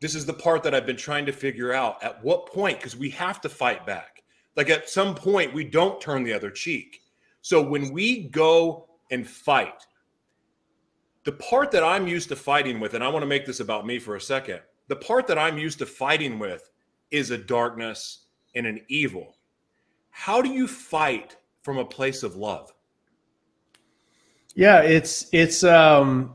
[0.00, 2.02] This is the part that I've been trying to figure out.
[2.02, 2.78] At what point?
[2.78, 4.22] Because we have to fight back
[4.56, 7.02] like at some point, we don't turn the other cheek.
[7.40, 9.86] So when we go and fight,
[11.24, 13.86] the part that I'm used to fighting with, and I want to make this about
[13.86, 16.68] me for a second, the part that I'm used to fighting with
[17.10, 19.36] is a darkness and an evil.
[20.10, 22.72] How do you fight from a place of love?
[24.54, 26.34] Yeah, it's it's um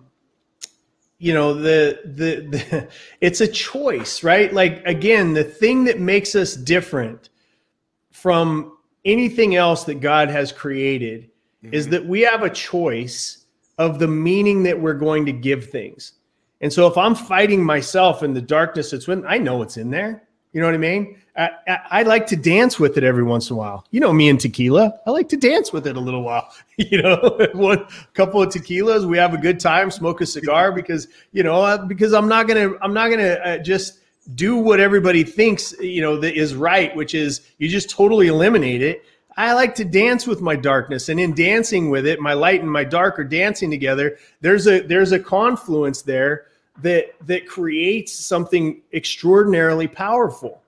[1.19, 2.87] you know the, the the
[3.21, 4.53] it's a choice, right?
[4.53, 7.29] Like again, the thing that makes us different
[8.11, 11.29] from anything else that God has created
[11.63, 11.73] mm-hmm.
[11.73, 13.45] is that we have a choice
[13.77, 16.13] of the meaning that we're going to give things.
[16.61, 19.91] And so if I'm fighting myself in the darkness it's when I know it's in
[19.91, 20.23] there.
[20.53, 21.21] You know what I mean?
[21.37, 23.85] I, I, like to dance with it every once in a while.
[23.91, 24.99] You know me and tequila.
[25.05, 26.51] I like to dance with it a little while.
[26.79, 31.07] You know, one couple of tequilas, we have a good time, smoke a cigar because
[31.31, 33.99] you know because I'm not gonna I'm not gonna uh, just
[34.35, 38.81] do what everybody thinks you know that is right which is you just totally eliminate
[38.81, 39.05] it
[39.37, 42.69] i like to dance with my darkness and in dancing with it my light and
[42.69, 46.47] my dark are dancing together there's a there's a confluence there
[46.81, 50.61] that that creates something extraordinarily powerful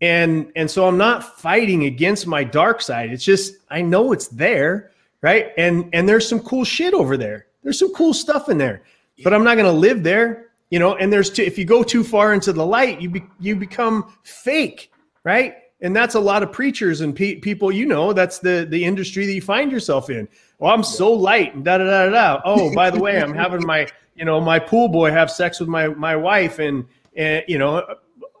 [0.00, 3.10] and and so i'm not fighting against my dark side.
[3.10, 4.90] It's just i know it's there
[5.22, 5.52] right?
[5.56, 7.46] And and there's some cool shit over there.
[7.62, 8.82] There's some cool stuff in there
[9.24, 10.96] but i'm not going to live there you know?
[10.96, 14.12] And there's too, if you go too far into the light you be, you become
[14.22, 14.92] fake
[15.24, 15.56] right?
[15.80, 19.26] And that's a lot of preachers and pe- people you know that's the the industry
[19.26, 20.28] that you find yourself in.
[20.58, 22.40] Well i'm so light and da da da da.
[22.44, 25.68] Oh by the way i'm having my you know my pool boy have sex with
[25.68, 27.84] my my wife and and you know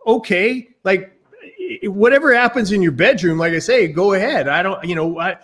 [0.06, 1.15] okay like
[1.84, 4.48] whatever happens in your bedroom, like I say, go ahead.
[4.48, 5.36] I don't, you know, I,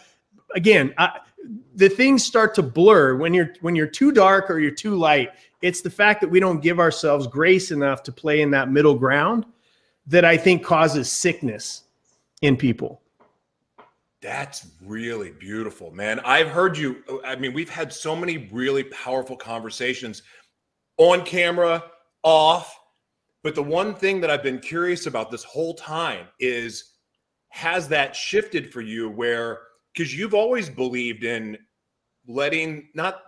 [0.54, 1.18] again, I,
[1.74, 5.30] the things start to blur when you're when you're too dark or you're too light.
[5.62, 8.94] It's the fact that we don't give ourselves grace enough to play in that middle
[8.94, 9.46] ground
[10.06, 11.84] that I think causes sickness
[12.42, 13.00] in people.
[14.20, 16.20] That's really beautiful, man.
[16.20, 17.02] I've heard you.
[17.24, 20.22] I mean, we've had so many really powerful conversations
[20.96, 21.82] on camera,
[22.22, 22.78] off,
[23.42, 26.92] but the one thing that I've been curious about this whole time is
[27.50, 29.60] has that shifted for you where
[29.92, 31.58] because you've always believed in
[32.26, 33.22] letting not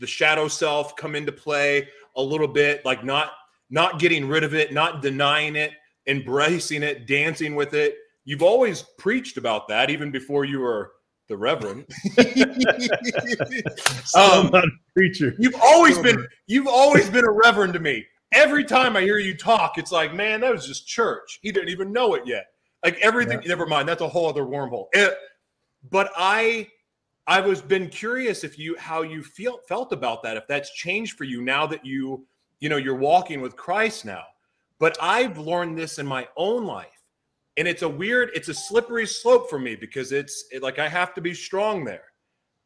[0.00, 3.32] the shadow self come into play a little bit like not
[3.68, 5.72] not getting rid of it not denying it
[6.06, 7.96] embracing it dancing with it.
[8.24, 10.92] You've always preached about that even before you were
[11.28, 11.86] the reverend.
[14.14, 14.50] Um,
[14.94, 15.34] preacher.
[15.38, 19.36] you've always been you've always been a reverend to me every time I hear you
[19.36, 21.38] talk, it's like, man, that was just church.
[21.42, 22.46] He didn't even know it yet.
[22.84, 23.48] Like everything, yeah.
[23.48, 23.88] never mind.
[23.88, 24.86] That's a whole other wormhole.
[24.92, 25.16] It,
[25.90, 26.68] but I,
[27.26, 30.36] I was been curious if you how you feel felt about that.
[30.36, 32.26] If that's changed for you now that you,
[32.60, 34.24] you know, you're walking with Christ now.
[34.78, 37.02] But I've learned this in my own life,
[37.56, 40.88] and it's a weird, it's a slippery slope for me because it's it, like I
[40.88, 42.04] have to be strong there.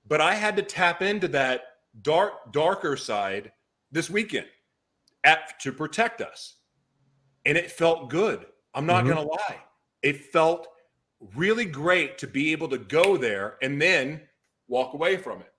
[0.08, 1.62] But I had to tap into that
[2.02, 3.52] dark, darker side
[3.92, 4.46] this weekend
[5.24, 6.56] at, to protect us.
[7.46, 8.46] And it felt good.
[8.74, 9.14] I'm not mm-hmm.
[9.14, 9.60] going to lie.
[10.02, 10.68] It felt
[11.34, 14.22] really great to be able to go there and then
[14.68, 15.52] walk away from it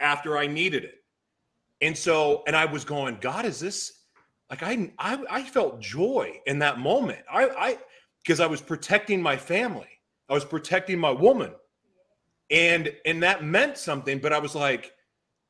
[0.00, 0.94] after I needed it.
[1.80, 3.98] And so, and I was going, God, is this
[4.50, 7.20] like I I, I felt joy in that moment.
[7.30, 7.78] I I
[8.22, 9.88] because I was protecting my family.
[10.28, 11.52] I was protecting my woman.
[12.50, 14.92] And and that meant something, but I was like,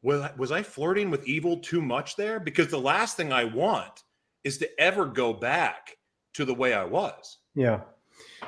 [0.02, 2.40] was, was I flirting with evil too much there?
[2.40, 4.04] Because the last thing I want
[4.44, 5.96] is to ever go back
[6.34, 7.38] to the way I was.
[7.54, 7.80] Yeah.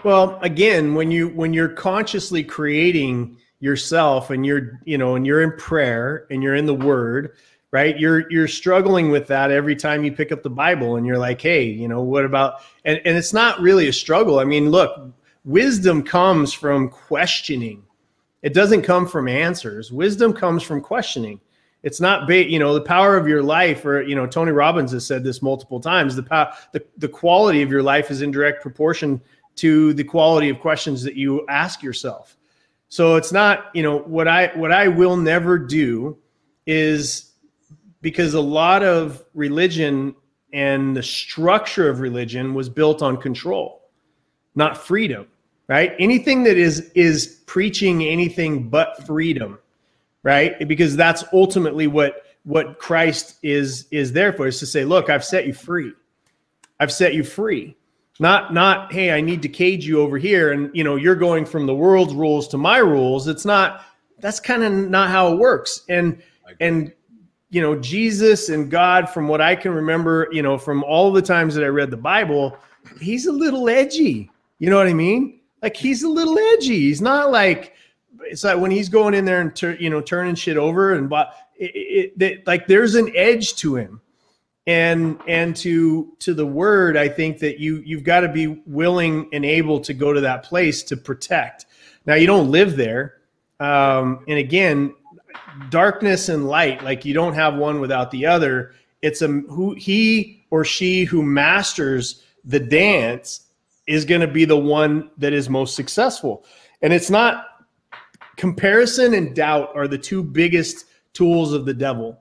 [0.05, 5.43] Well, again, when you when you're consciously creating yourself and you're, you know, and you're
[5.43, 7.37] in prayer and you're in the word,
[7.73, 7.99] right?
[7.99, 11.41] You're you're struggling with that every time you pick up the Bible and you're like,
[11.41, 14.39] "Hey, you know, what about and and it's not really a struggle.
[14.39, 15.13] I mean, look,
[15.45, 17.83] wisdom comes from questioning
[18.42, 19.92] it doesn't come from answers.
[19.92, 21.40] Wisdom comes from questioning.
[21.83, 25.07] It's not you know the power of your life, or you know Tony Robbins has
[25.07, 26.14] said this multiple times.
[26.14, 29.20] The power, the, the quality of your life is in direct proportion
[29.57, 32.37] to the quality of questions that you ask yourself.
[32.88, 36.18] So it's not you know what I what I will never do
[36.66, 37.33] is
[38.03, 40.14] because a lot of religion
[40.53, 43.88] and the structure of religion was built on control,
[44.55, 45.29] not freedom
[45.70, 45.94] right?
[46.00, 49.56] Anything that is is preaching anything but freedom,
[50.24, 50.68] right?
[50.68, 55.24] Because that's ultimately what what Christ is is there for is to say, look, I've
[55.24, 55.92] set you free.
[56.80, 57.76] I've set you free.
[58.18, 61.46] Not not hey, I need to cage you over here and you know, you're going
[61.46, 63.28] from the world's rules to my rules.
[63.28, 63.85] It's not
[64.18, 65.83] that's kind of not how it works.
[65.88, 66.20] And
[66.59, 66.92] and
[67.50, 71.22] you know, Jesus and God from what I can remember, you know, from all the
[71.22, 72.59] times that I read the Bible,
[73.00, 74.30] he's a little edgy.
[74.59, 75.39] You know what I mean?
[75.62, 76.81] Like he's a little edgy.
[76.81, 77.75] He's not like
[78.23, 81.09] it's like when he's going in there and tur- you know turning shit over and
[81.09, 84.01] but it, it, it, like there's an edge to him.
[84.66, 89.29] And and to to the word i think that you you've got to be willing
[89.33, 91.66] and able to go to that place to protect.
[92.07, 93.16] Now you don't live there.
[93.59, 94.94] Um and again
[95.70, 98.75] darkness and light like you don't have one without the other.
[99.03, 103.50] It's a who he or she who masters the dance
[103.90, 106.44] is going to be the one that is most successful.
[106.81, 107.44] And it's not
[108.37, 112.16] comparison and doubt are the two biggest tools of the devil,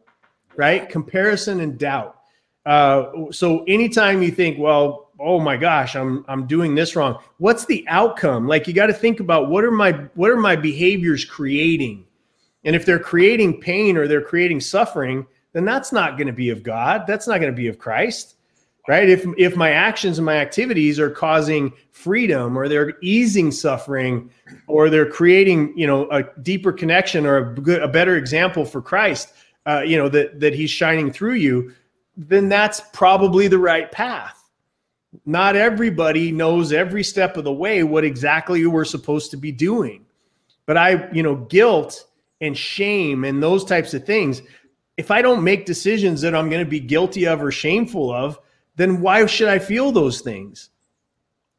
[0.56, 0.90] right?
[0.90, 2.22] Comparison and doubt.
[2.66, 7.20] Uh, so anytime you think, well, oh my gosh, I'm I'm doing this wrong.
[7.38, 8.48] What's the outcome?
[8.48, 12.04] Like you got to think about what are my what are my behaviors creating?
[12.64, 16.50] And if they're creating pain or they're creating suffering, then that's not going to be
[16.50, 17.04] of God.
[17.06, 18.38] That's not going to be of Christ
[18.90, 24.30] right if if my actions and my activities are causing freedom or they're easing suffering
[24.68, 28.82] or they're creating you know a deeper connection or a, good, a better example for
[28.82, 29.32] christ
[29.66, 31.74] uh, you know that that he's shining through you
[32.20, 34.36] then that's probably the right path.
[35.26, 40.06] Not everybody knows every step of the way what exactly we're supposed to be doing.
[40.66, 42.06] But I, you know, guilt
[42.42, 44.42] and shame and those types of things,
[44.98, 48.38] if I don't make decisions that I'm going to be guilty of or shameful of,
[48.80, 50.70] then why should I feel those things?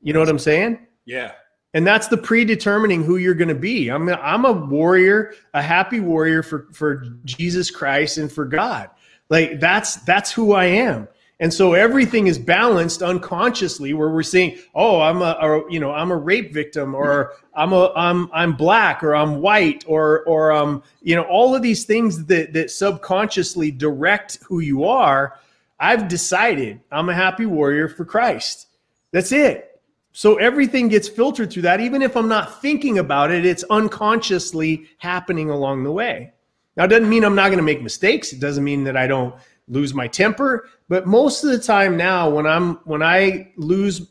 [0.00, 0.86] You know what I'm saying?
[1.04, 1.32] Yeah.
[1.74, 3.88] And that's the predetermining who you're going to be.
[3.90, 8.90] I'm a, I'm a warrior, a happy warrior for for Jesus Christ and for God.
[9.28, 11.06] Like that's that's who I am.
[11.38, 15.92] And so everything is balanced unconsciously where we're saying, "Oh, I'm a, a, you know,
[15.92, 20.52] I'm a rape victim or I'm a I'm I'm black or I'm white or or
[20.52, 25.38] um you know, all of these things that that subconsciously direct who you are.
[25.80, 28.66] I've decided I'm a happy warrior for Christ.
[29.12, 29.80] That's it.
[30.12, 34.86] So everything gets filtered through that even if I'm not thinking about it, it's unconsciously
[34.98, 36.32] happening along the way.
[36.76, 38.32] Now, it doesn't mean I'm not going to make mistakes.
[38.32, 39.34] It doesn't mean that I don't
[39.68, 40.68] lose my temper.
[40.88, 44.10] But most of the time now, when I'm when I lose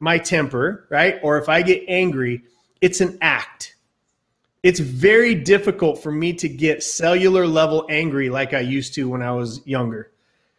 [0.00, 2.42] my temper, right, or if I get angry,
[2.80, 3.74] it's an act.
[4.62, 9.22] It's very difficult for me to get cellular level angry like I used to when
[9.22, 10.10] I was younger.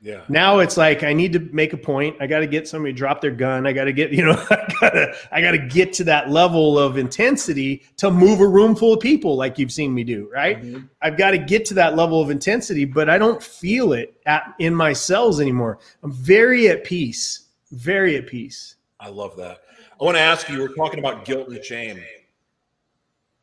[0.01, 0.23] Yeah.
[0.29, 2.15] Now it's like I need to make a point.
[2.21, 3.67] I got to get somebody to drop their gun.
[3.67, 6.29] I got to get, you know, I got to I got to get to that
[6.29, 10.29] level of intensity to move a room full of people like you've seen me do,
[10.33, 10.61] right?
[10.61, 10.85] Mm-hmm.
[11.01, 14.55] I've got to get to that level of intensity, but I don't feel it at
[14.59, 15.79] in my cells anymore.
[16.01, 17.47] I'm very at peace.
[17.71, 18.75] Very at peace.
[18.99, 19.59] I love that.
[19.99, 22.01] I want to ask you, we're talking about guilt and shame.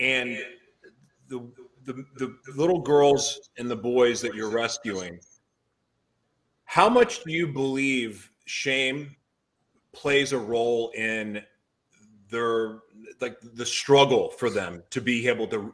[0.01, 0.39] And
[1.29, 1.47] the
[1.85, 5.21] the, the little girls and the boys that you're rescuing–
[6.67, 9.17] how much do you believe shame
[9.93, 11.43] plays a role in
[12.31, 12.81] their
[13.21, 15.73] like the struggle for them to be able to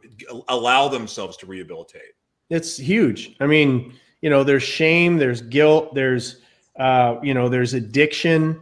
[0.48, 2.12] allow themselves to rehabilitate?
[2.50, 3.34] It's huge.
[3.40, 6.42] I mean, you know, there's shame, there's guilt, there's
[6.76, 8.60] uh, you know, there's addiction.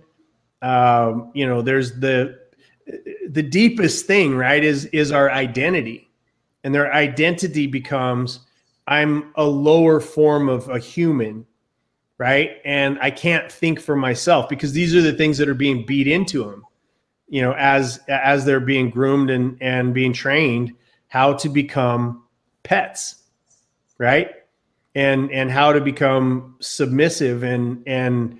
[0.63, 2.39] Um, you know, there's the
[3.29, 4.63] the deepest thing, right?
[4.63, 6.09] Is is our identity,
[6.65, 8.41] and their identity becomes
[8.87, 11.47] I'm a lower form of a human
[12.21, 12.59] right?
[12.67, 16.07] And I can't think for myself because these are the things that are being beat
[16.07, 16.67] into them,
[17.29, 20.75] you know, as as they're being groomed and and being trained
[21.09, 22.23] how to become
[22.63, 23.23] pets,
[23.97, 24.33] right?
[24.95, 28.39] And and how to become submissive and and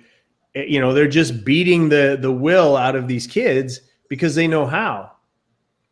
[0.53, 4.67] you know they're just beating the the will out of these kids because they know
[4.67, 5.11] how.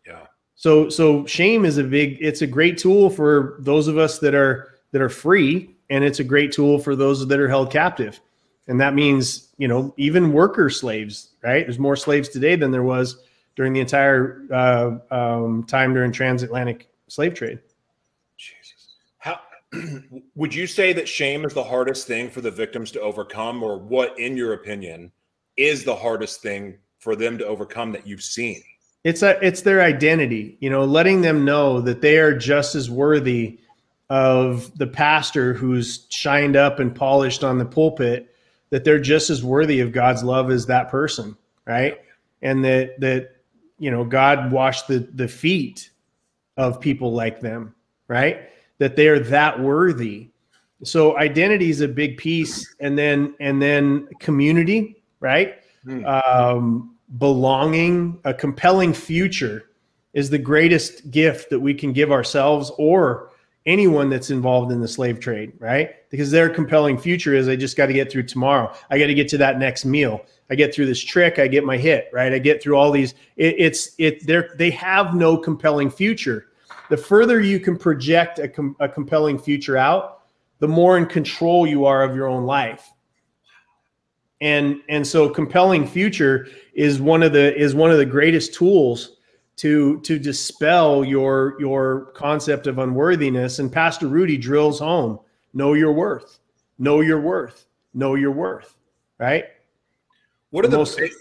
[0.06, 0.28] Yeah.
[0.54, 4.36] So so shame is a big it's a great tool for those of us that
[4.36, 8.20] are that are free and it's a great tool for those that are held captive.
[8.68, 11.66] And that means, you know, even worker slaves, right?
[11.66, 13.18] There's more slaves today than there was
[13.56, 17.60] during the entire uh, um, time during transatlantic slave trade.
[18.38, 18.96] Jesus.
[19.18, 19.40] How
[20.36, 23.80] would you say that shame is the hardest thing for the victims to overcome, or
[23.80, 25.12] what, in your opinion,
[25.58, 28.62] is the hardest thing for them to overcome that you've seen?
[29.04, 32.90] It's a, it's their identity, you know, letting them know that they are just as
[32.90, 33.60] worthy
[34.10, 38.34] of the pastor who's shined up and polished on the pulpit
[38.72, 42.00] that they're just as worthy of God's love as that person, right?
[42.42, 43.36] And that that
[43.78, 45.90] you know God washed the the feet
[46.58, 47.76] of people like them,
[48.08, 48.50] right?
[48.80, 50.30] That they are that worthy.
[50.84, 55.56] So identity is a big piece, and then and then community, right?
[55.84, 56.06] Hmm.
[56.06, 59.66] Um, belonging, a compelling future
[60.14, 63.29] is the greatest gift that we can give ourselves or
[63.70, 66.10] anyone that's involved in the slave trade, right?
[66.10, 68.74] Because their compelling future is I just got to get through tomorrow.
[68.90, 70.26] I got to get to that next meal.
[70.50, 71.38] I get through this trick.
[71.38, 72.34] I get my hit, right?
[72.34, 73.14] I get through all these.
[73.38, 74.26] It, it's it.
[74.26, 76.48] They they have no compelling future.
[76.90, 80.24] The further you can project a, com, a compelling future out,
[80.58, 82.92] the more in control you are of your own life.
[84.42, 89.18] And and so compelling future is one of the is one of the greatest tools
[89.60, 93.60] to to dispel your your concept of unworthiness.
[93.60, 95.20] And pastor rudy drills home
[95.54, 96.40] know your worth
[96.78, 98.76] know your worth know your worth
[99.20, 99.46] right?
[100.50, 101.12] What are the Most, big,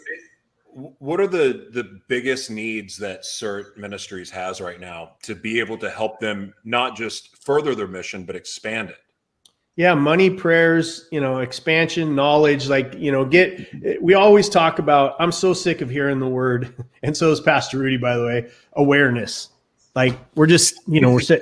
[0.98, 5.76] what are the the biggest needs that cert ministries has right now to be able
[5.78, 8.98] to help them not just further their mission but expand it
[9.78, 15.14] yeah money prayers you know expansion knowledge like you know get we always talk about
[15.20, 18.50] i'm so sick of hearing the word and so is pastor rudy by the way
[18.74, 19.50] awareness.
[19.94, 21.40] Like we're just you know we're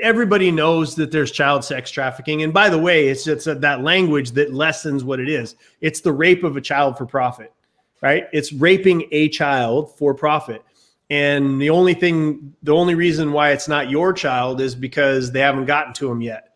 [0.00, 4.32] everybody knows that there's child sex trafficking and by the way it's just that language
[4.32, 5.56] that lessens what it is.
[5.80, 7.52] It's the rape of a child for profit
[8.00, 8.24] right?
[8.32, 10.64] It's raping a child for profit.
[11.08, 15.40] And the only thing the only reason why it's not your child is because they
[15.40, 16.51] haven't gotten to him yet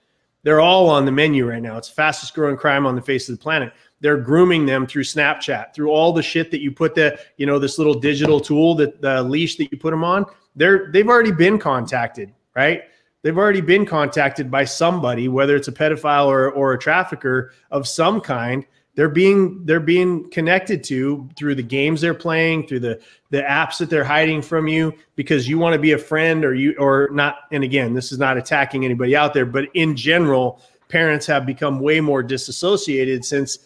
[0.46, 1.76] they're all on the menu right now.
[1.76, 3.72] It's fastest growing crime on the face of the planet.
[3.98, 7.58] They're grooming them through Snapchat, through all the shit that you put the, you know,
[7.58, 10.24] this little digital tool that the leash that you put them on.
[10.54, 12.84] They're they've already been contacted, right?
[13.22, 17.88] They've already been contacted by somebody, whether it's a pedophile or, or a trafficker of
[17.88, 18.64] some kind.
[18.96, 23.78] They're being they're being connected to through the games they're playing, through the the apps
[23.78, 27.10] that they're hiding from you because you want to be a friend or you or
[27.12, 27.40] not.
[27.52, 31.78] And again, this is not attacking anybody out there, but in general, parents have become
[31.78, 33.58] way more disassociated since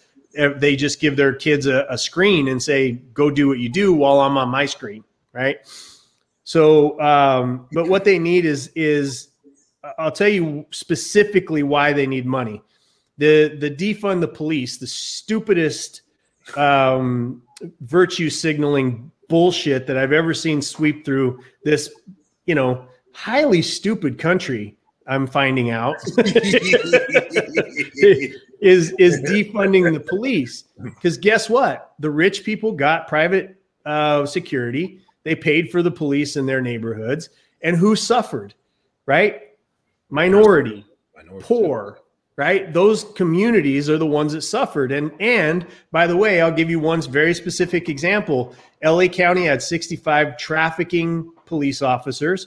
[0.56, 3.92] they just give their kids a, a, screen and say, "Go do what you do,"
[3.92, 5.58] while I'm on my screen, right?
[6.42, 9.28] So, um, but what they need is is
[9.98, 12.62] I'll tell you specifically why they need money.
[13.20, 16.00] The the defund the police, the stupidest
[16.56, 17.42] um,
[17.82, 21.94] virtue signaling bullshit that I've ever seen sweep through this,
[22.46, 24.74] you know, highly stupid country.
[25.06, 25.96] I'm finding out
[28.62, 31.92] is is defunding the police because guess what?
[31.98, 33.54] The rich people got private
[33.84, 35.00] uh, security.
[35.24, 37.28] They paid for the police in their neighborhoods,
[37.60, 38.54] and who suffered?
[39.04, 39.42] Right?
[40.08, 41.98] Minority, Minority poor.
[42.36, 42.72] Right?
[42.72, 44.92] Those communities are the ones that suffered.
[44.92, 48.54] And and by the way, I'll give you one very specific example.
[48.82, 52.46] LA County had 65 trafficking police officers,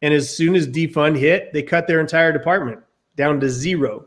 [0.00, 2.80] and as soon as defund hit, they cut their entire department
[3.16, 4.06] down to zero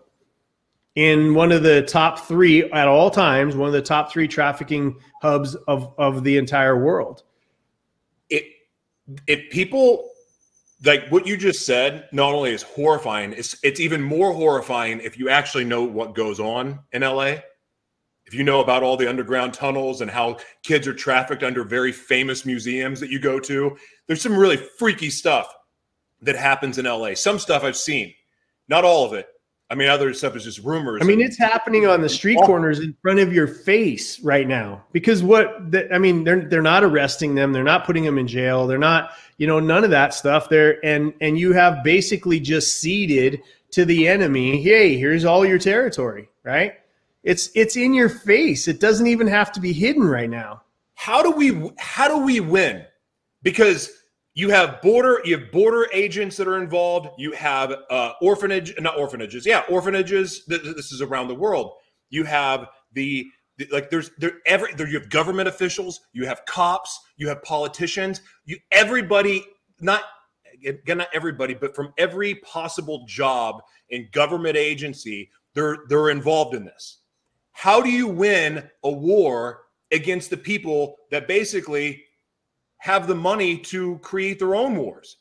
[0.95, 4.95] in one of the top three at all times, one of the top three trafficking
[5.21, 7.23] hubs of, of the entire world.
[8.29, 8.45] It
[9.27, 10.09] if people
[10.85, 15.17] like what you just said, not only is horrifying, it's it's even more horrifying if
[15.17, 17.37] you actually know what goes on in LA.
[18.25, 21.91] If you know about all the underground tunnels and how kids are trafficked under very
[21.91, 23.77] famous museums that you go to,
[24.07, 25.53] there's some really freaky stuff
[26.21, 27.13] that happens in LA.
[27.13, 28.13] Some stuff I've seen,
[28.67, 29.27] not all of it,
[29.69, 31.01] I mean, other stuff is just rumors.
[31.01, 34.83] I mean, it's happening on the street corners in front of your face right now.
[34.91, 37.51] Because what the, I mean, they're they're not arresting them.
[37.51, 38.67] They're not putting them in jail.
[38.67, 40.49] They're not, you know, none of that stuff.
[40.49, 44.61] There and and you have basically just ceded to the enemy.
[44.61, 46.73] Hey, here's all your territory, right?
[47.23, 48.67] It's it's in your face.
[48.67, 50.61] It doesn't even have to be hidden right now.
[50.93, 52.85] How do we how do we win?
[53.43, 53.91] Because
[54.35, 58.99] you have border you have border agents that are involved you have uh, orphanage not
[58.99, 61.73] orphanages yeah orphanages this is around the world
[62.09, 63.25] you have the, the
[63.71, 68.21] like there's there every there you have government officials you have cops you have politicians
[68.45, 69.45] you everybody
[69.79, 70.01] not
[70.65, 76.65] again not everybody but from every possible job in government agency they're they're involved in
[76.65, 76.99] this
[77.53, 82.03] how do you win a war against the people that basically
[82.77, 85.17] have the money to create their own wars.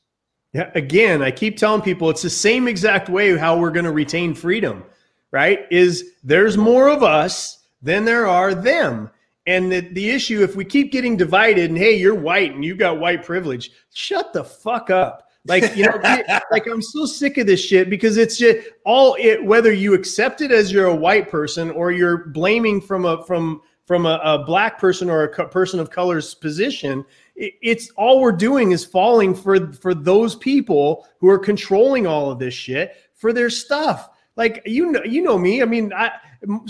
[0.53, 3.93] Yeah, again, I keep telling people it's the same exact way how we're going to
[3.93, 4.85] retain freedom,
[5.30, 5.66] right?
[5.70, 9.11] Is there's more of us than there are them.
[9.47, 12.74] And the, the issue, if we keep getting divided and hey, you're white and you
[12.74, 15.28] got white privilege, shut the fuck up.
[15.47, 16.01] Like, you know,
[16.51, 20.41] like I'm so sick of this shit because it's just all it, whether you accept
[20.41, 24.45] it as you're a white person or you're blaming from a, from, from a, a
[24.45, 27.05] black person or a person of color's position,
[27.37, 32.39] it's all we're doing is falling for for those people who are controlling all of
[32.39, 36.12] this shit for their stuff like you know you know me i mean i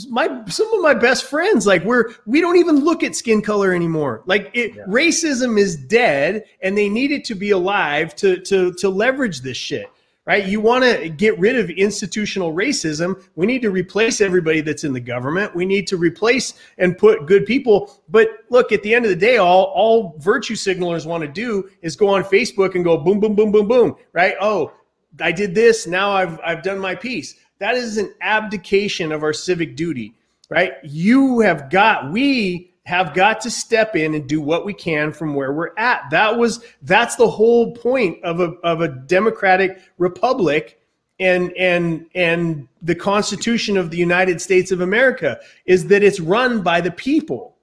[0.08, 3.72] my some of my best friends like we're we don't even look at skin color
[3.72, 4.82] anymore like it, yeah.
[4.84, 9.56] racism is dead and they need it to be alive to to to leverage this
[9.56, 9.88] shit
[10.26, 10.46] right?
[10.46, 13.22] You want to get rid of institutional racism.
[13.36, 15.54] We need to replace everybody that's in the government.
[15.54, 18.02] We need to replace and put good people.
[18.08, 21.68] But look, at the end of the day, all, all virtue signalers want to do
[21.82, 24.34] is go on Facebook and go boom, boom, boom, boom, boom, right?
[24.40, 24.72] Oh,
[25.20, 25.86] I did this.
[25.86, 27.36] Now I've, I've done my piece.
[27.58, 30.14] That is an abdication of our civic duty,
[30.50, 30.72] right?
[30.82, 35.34] You have got, we have got to step in and do what we can from
[35.34, 36.02] where we're at.
[36.10, 40.80] That was that's the whole point of a of a democratic republic
[41.18, 46.62] and and and the Constitution of the United States of America is that it's run
[46.62, 47.53] by the people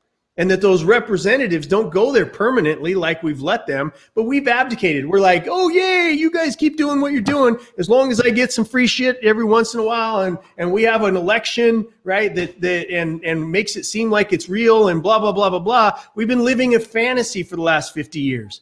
[0.41, 5.05] and that those representatives don't go there permanently like we've let them, but we've abdicated.
[5.05, 8.31] We're like, oh yay, you guys keep doing what you're doing as long as I
[8.31, 11.85] get some free shit every once in a while, and and we have an election,
[12.03, 12.33] right?
[12.33, 15.59] That that and and makes it seem like it's real and blah blah blah blah
[15.59, 15.99] blah.
[16.15, 18.61] We've been living a fantasy for the last 50 years,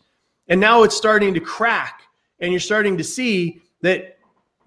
[0.50, 2.02] and now it's starting to crack,
[2.42, 4.19] and you're starting to see that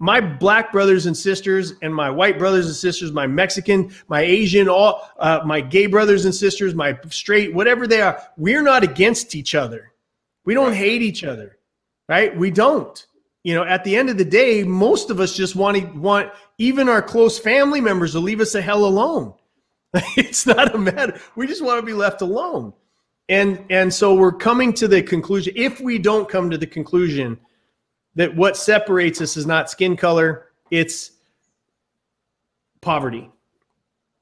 [0.03, 4.67] my black brothers and sisters and my white brothers and sisters, my Mexican, my Asian,
[4.67, 9.33] all uh, my gay brothers and sisters, my straight, whatever they are, we're not against
[9.33, 9.93] each other.
[10.43, 11.57] We don't hate each other,
[12.09, 12.35] right?
[12.37, 13.07] We don't.
[13.43, 16.33] you know, at the end of the day, most of us just want to want
[16.57, 19.33] even our close family members to leave us the hell alone.
[20.17, 21.17] it's not a matter.
[21.37, 22.73] We just want to be left alone.
[23.29, 27.39] And and so we're coming to the conclusion if we don't come to the conclusion
[28.15, 31.11] that what separates us is not skin color, it's
[32.81, 33.29] poverty.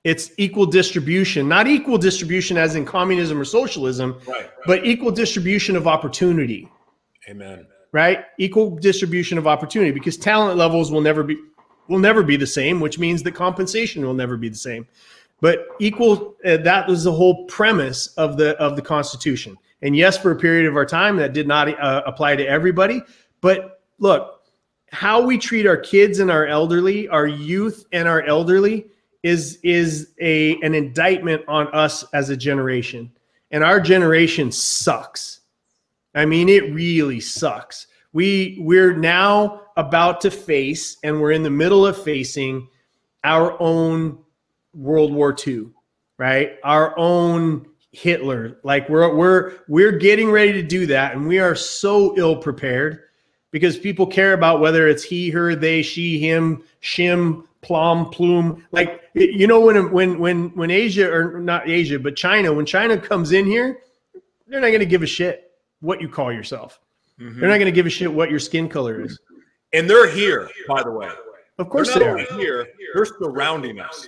[0.03, 4.49] It's equal distribution, not equal distribution as in communism or socialism, right, right.
[4.65, 6.67] but equal distribution of opportunity.
[7.29, 7.67] Amen.
[7.91, 8.25] Right?
[8.39, 11.37] Equal distribution of opportunity because talent levels will never be
[11.87, 14.87] will never be the same, which means that compensation will never be the same.
[15.39, 19.57] But equal uh, that was the whole premise of the of the Constitution.
[19.83, 23.01] And yes, for a period of our time that did not uh, apply to everybody,
[23.41, 23.70] but
[24.01, 24.41] look,
[24.91, 28.87] how we treat our kids and our elderly, our youth and our elderly
[29.23, 33.09] is is a an indictment on us as a generation.
[33.51, 35.41] And our generation sucks.
[36.15, 37.87] I mean, it really sucks.
[38.11, 42.67] We we're now about to face and we're in the middle of facing
[43.23, 44.17] our own
[44.73, 45.67] World War II,
[46.17, 46.53] right?
[46.63, 48.59] Our own Hitler.
[48.63, 53.03] Like we're we're we're getting ready to do that and we are so ill prepared
[53.51, 58.65] because people care about whether it's he, her, they, she, him, shim, plum, plume.
[58.71, 62.97] Like you know when when when when Asia or not Asia, but China, when China
[62.97, 63.79] comes in here,
[64.47, 66.79] they're not going to give a shit what you call yourself.
[67.19, 67.39] Mm-hmm.
[67.39, 69.19] They're not going to give a shit what your skin color is.
[69.73, 71.09] And they're here, by the way.
[71.57, 72.39] Of course they're, they are.
[72.39, 74.07] Here, they're surrounding us.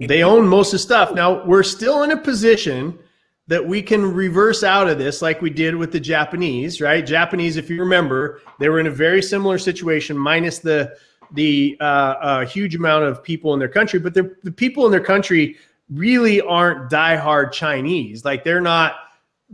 [0.00, 1.14] They own most of the stuff.
[1.14, 2.98] Now we're still in a position
[3.46, 7.04] that we can reverse out of this like we did with the Japanese, right?
[7.04, 10.96] Japanese, if you remember, they were in a very similar situation, minus the
[11.32, 14.24] the uh, uh, huge amount of people in their country, but the
[14.56, 15.56] people in their country
[15.90, 18.24] really aren't diehard Chinese.
[18.24, 18.96] Like they're not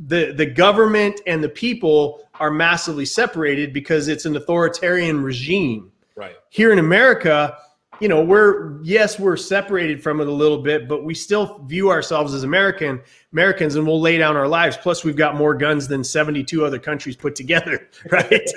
[0.07, 5.91] the the government and the people are massively separated because it's an authoritarian regime.
[6.16, 6.36] Right.
[6.51, 7.57] Here in America,
[8.01, 11.91] you know, we're yes, we're separated from it a little bit, but we still view
[11.91, 13.01] ourselves as American
[13.33, 14.77] Americans, and we'll lay down our lives.
[14.77, 18.51] Plus, we've got more guns than seventy-two other countries put together, right?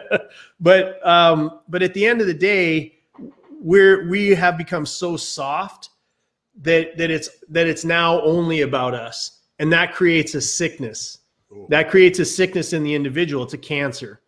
[0.60, 2.94] but um, but at the end of the day,
[3.60, 5.90] we're we have become so soft
[6.62, 11.18] that that it's that it's now only about us, and that creates a sickness.
[11.52, 11.66] Ooh.
[11.68, 13.42] That creates a sickness in the individual.
[13.42, 14.20] It's a cancer.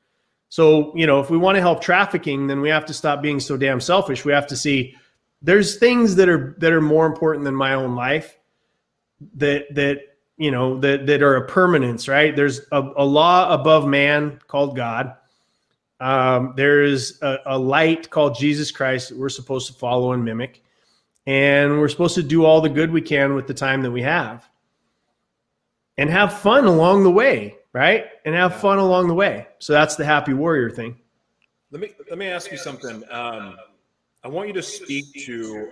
[0.57, 3.41] So, you know, if we want to help trafficking, then we have to stop being
[3.41, 4.25] so damn selfish.
[4.25, 4.97] We have to see
[5.43, 8.39] there's things that are that are more important than my own life
[9.35, 12.35] that that you know that that are a permanence, right?
[12.35, 15.15] There's a, a law above man called God.
[16.01, 20.25] Um, there is a, a light called Jesus Christ that we're supposed to follow and
[20.25, 20.63] mimic.
[21.27, 24.01] And we're supposed to do all the good we can with the time that we
[24.01, 24.49] have
[25.99, 28.07] and have fun along the way right?
[28.25, 28.59] And have yeah.
[28.59, 29.47] fun along the way.
[29.59, 30.97] So that's the happy warrior thing.
[31.71, 33.05] Let me let me ask you something.
[33.11, 33.57] Um,
[34.25, 35.69] I want you to speak to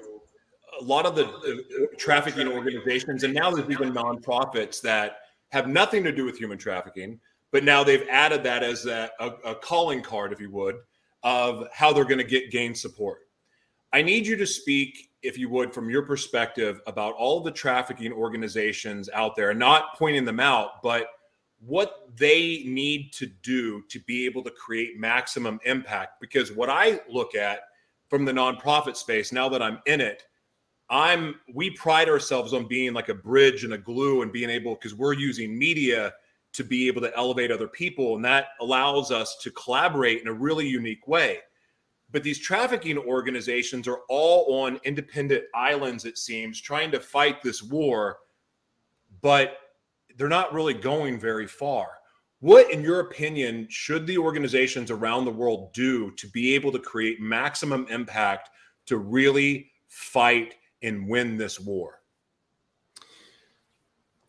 [0.81, 5.19] a lot of the uh, trafficking organizations, and now there's even nonprofits that
[5.51, 7.19] have nothing to do with human trafficking,
[7.53, 10.77] but now they've added that as a, a, a calling card, if you would,
[11.23, 13.21] of how they're going to get gain support.
[13.93, 18.13] I need you to speak, if you would, from your perspective about all the trafficking
[18.13, 21.07] organizations out there, and not pointing them out, but
[21.67, 26.21] what they need to do to be able to create maximum impact.
[26.21, 27.61] Because what I look at
[28.09, 30.25] from the nonprofit space, now that I'm in it,
[30.91, 34.75] I'm we pride ourselves on being like a bridge and a glue and being able
[34.75, 36.13] because we're using media
[36.53, 40.33] to be able to elevate other people and that allows us to collaborate in a
[40.33, 41.39] really unique way.
[42.11, 47.61] But these trafficking organizations are all on independent islands, it seems, trying to fight this
[47.63, 48.19] war.
[49.21, 49.57] But
[50.17, 51.89] they're not really going very far.
[52.41, 56.79] What, in your opinion, should the organizations around the world do to be able to
[56.79, 58.51] create maximum impact
[58.87, 62.03] to really fight and win this war?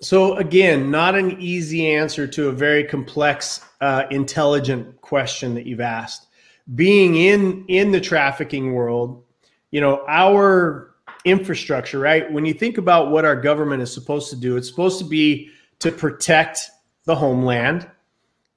[0.01, 5.81] So, again, not an easy answer to a very complex, uh, intelligent question that you've
[5.81, 6.27] asked.
[6.73, 9.23] Being in in the trafficking world,
[9.71, 12.31] you know, our infrastructure, right?
[12.31, 15.49] When you think about what our government is supposed to do, it's supposed to be
[15.79, 16.71] to protect
[17.05, 17.89] the homeland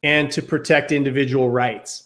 [0.02, 2.04] and to protect individual rights.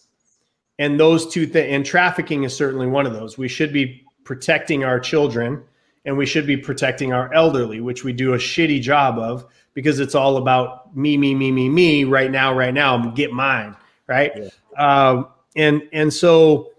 [0.79, 3.37] And those two things, and trafficking is certainly one of those.
[3.37, 5.63] We should be protecting our children
[6.05, 9.99] and we should be protecting our elderly, which we do a shitty job of because
[9.99, 13.75] it's all about me, me, me, me, me right now, right now, get mine,
[14.07, 14.31] right?
[14.35, 14.49] Yeah.
[14.77, 16.71] Um, and and so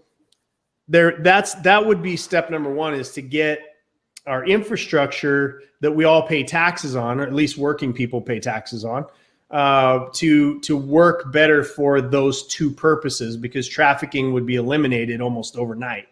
[0.87, 3.59] there, that's that would be step number one is to get
[4.27, 8.83] our infrastructure that we all pay taxes on, or at least working people pay taxes
[8.85, 9.05] on,
[9.51, 15.55] uh, to to work better for those two purposes because trafficking would be eliminated almost
[15.57, 16.07] overnight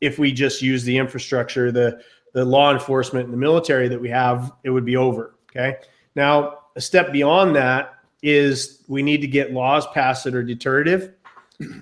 [0.00, 2.00] if we just use the infrastructure, the
[2.32, 5.34] the law enforcement and the military that we have, it would be over.
[5.50, 5.78] Okay.
[6.14, 11.14] Now, a step beyond that is we need to get laws passed that are deterrative,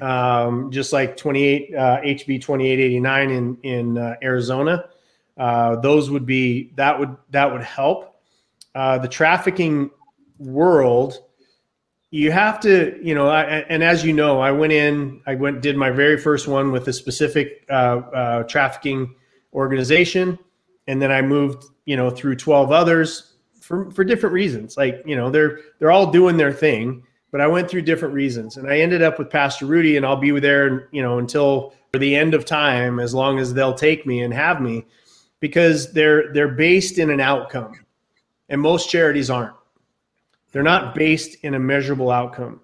[0.00, 4.88] um, just like 28 uh, HB 2889 in in uh, Arizona.
[5.36, 8.20] Uh, those would be that would that would help.
[8.74, 9.90] Uh, the trafficking
[10.38, 11.18] world,
[12.10, 15.60] you have to, you know, I, and as you know, I went in, I went
[15.60, 19.14] did my very first one with a specific uh, uh, trafficking
[19.52, 20.38] organization,
[20.86, 24.76] and then I moved, you know, through 12 others for for different reasons.
[24.76, 28.56] Like, you know, they're they're all doing their thing, but I went through different reasons,
[28.56, 32.14] and I ended up with Pastor Rudy, and I'll be there, you know, until the
[32.14, 34.84] end of time, as long as they'll take me and have me,
[35.44, 37.74] because they're they're based in an outcome,
[38.48, 39.54] and most charities aren't.
[40.52, 42.62] They're not based in a measurable outcome.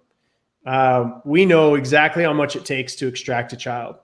[0.65, 3.97] Uh, we know exactly how much it takes to extract a child.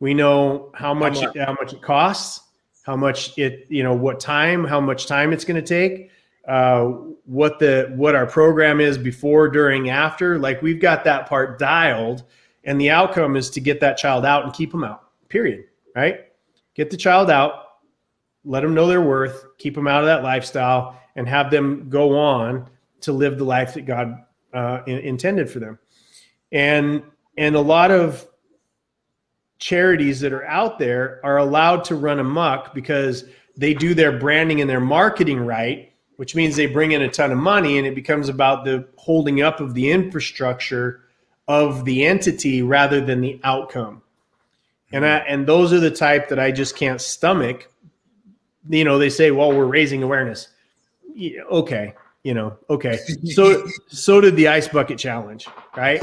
[0.00, 2.40] We know how much how much, it, how much it costs,
[2.82, 6.10] how much it you know what time, how much time it's going to take,
[6.48, 6.86] uh,
[7.24, 10.40] what the what our program is before, during, after.
[10.40, 12.24] Like we've got that part dialed,
[12.64, 15.04] and the outcome is to get that child out and keep them out.
[15.28, 15.66] Period.
[15.94, 16.24] Right?
[16.74, 17.67] Get the child out,
[18.48, 22.18] let them know their worth, keep them out of that lifestyle, and have them go
[22.18, 22.68] on
[23.02, 25.78] to live the life that God uh, in, intended for them.
[26.50, 27.02] And
[27.36, 28.26] and a lot of
[29.58, 33.24] charities that are out there are allowed to run amok because
[33.56, 37.30] they do their branding and their marketing right, which means they bring in a ton
[37.30, 41.02] of money and it becomes about the holding up of the infrastructure
[41.48, 44.02] of the entity rather than the outcome.
[44.92, 47.70] And I, and those are the type that I just can't stomach.
[48.68, 50.48] You know, they say, "Well, we're raising awareness."
[51.14, 52.98] Yeah, okay, you know, okay.
[53.26, 55.46] So so did the ice bucket challenge,
[55.76, 56.02] right?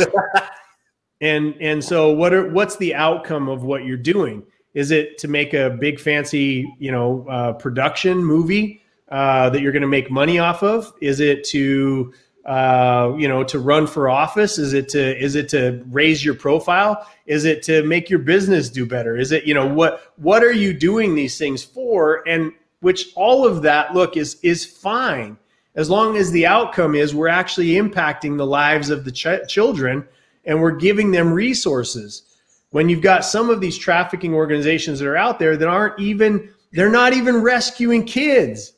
[1.21, 4.43] and and so what are what's the outcome of what you're doing?
[4.73, 9.71] Is it to make a big fancy, you know, uh, production movie uh, that you're
[9.71, 10.91] going to make money off of?
[11.01, 12.13] Is it to
[12.45, 14.57] uh, you know to run for office?
[14.57, 17.07] Is it to is it to raise your profile?
[17.25, 19.17] Is it to make your business do better?
[19.17, 22.27] Is it you know what what are you doing these things for?
[22.27, 25.37] And which all of that look is is fine
[25.75, 30.07] as long as the outcome is we're actually impacting the lives of the ch- children
[30.45, 32.23] and we're giving them resources.
[32.71, 36.49] When you've got some of these trafficking organizations that are out there that aren't even,
[36.71, 38.73] they're not even rescuing kids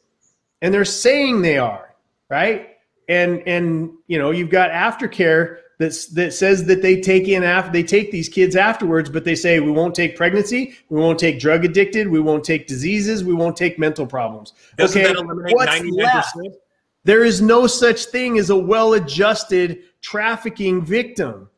[0.61, 1.93] and they're saying they are,
[2.30, 2.76] right?
[3.07, 7.71] And, and, you know, you've got aftercare that's, that says that they take in after
[7.71, 11.39] they take these kids afterwards, but they say we won't take pregnancy, we won't take
[11.39, 14.53] drug addicted, we won't take diseases, we won't take mental problems.
[14.77, 15.95] Doesn't okay, what's 99%?
[15.95, 16.37] left?
[17.03, 21.49] There is no such thing as a well-adjusted trafficking victim.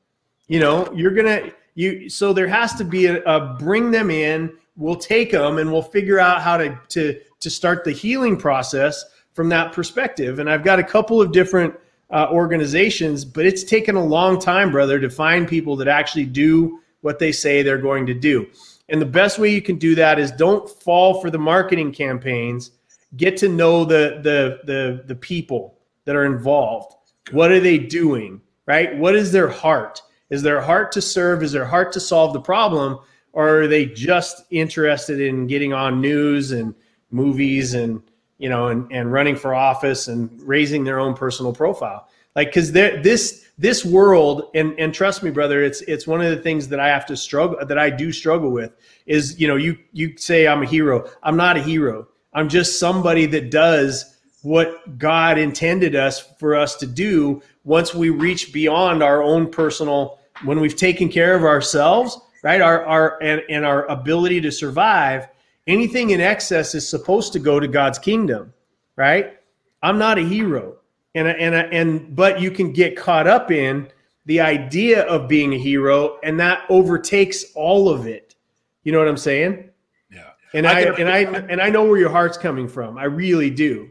[0.48, 4.56] You know, you're gonna you so there has to be a, a bring them in.
[4.76, 9.04] We'll take them and we'll figure out how to to to start the healing process
[9.40, 10.40] from that perspective.
[10.40, 11.74] And I've got a couple of different
[12.10, 16.82] uh, organizations, but it's taken a long time, brother, to find people that actually do
[17.00, 18.46] what they say they're going to do.
[18.90, 22.72] And the best way you can do that is don't fall for the marketing campaigns
[23.16, 26.94] get to know the the the the people that are involved.
[27.32, 28.42] What are they doing?
[28.66, 28.98] Right?
[28.98, 30.02] What is their heart?
[30.30, 31.44] Is their heart to serve?
[31.44, 33.00] Is their heart to solve the problem?
[33.32, 36.76] Or are they just interested in getting on news and
[37.10, 38.02] movies and
[38.40, 42.08] you know and, and running for office and raising their own personal profile?
[42.36, 46.42] Like because this this world and and trust me, brother, it's it's one of the
[46.42, 48.72] things that I have to struggle that I do struggle with
[49.06, 51.08] is you know you you say I'm a hero.
[51.22, 56.76] I'm not a hero I'm just somebody that does what God intended us for us
[56.78, 62.18] to do once we reach beyond our own personal, when we've taken care of ourselves,
[62.44, 62.62] right?
[62.62, 65.28] Our, our, and, and our ability to survive,
[65.70, 68.54] anything in excess is supposed to go to God's kingdom,
[68.96, 69.38] right?
[69.82, 70.76] I'm not a hero.
[71.16, 73.90] And, and, and, but you can get caught up in
[74.26, 78.36] the idea of being a hero and that overtakes all of it.
[78.84, 79.70] You know what I'm saying?
[80.12, 80.30] Yeah.
[80.54, 81.18] And I, I and I
[81.50, 82.98] and I know where your heart's coming from.
[82.98, 83.90] I really do.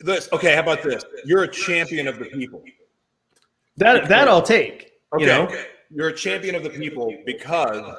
[0.00, 0.54] This okay.
[0.54, 1.04] How about this?
[1.24, 2.62] You're a champion of the people.
[3.76, 4.92] That that I'll take.
[5.14, 5.24] Okay.
[5.24, 5.48] You know?
[5.90, 7.96] You're a champion of the people because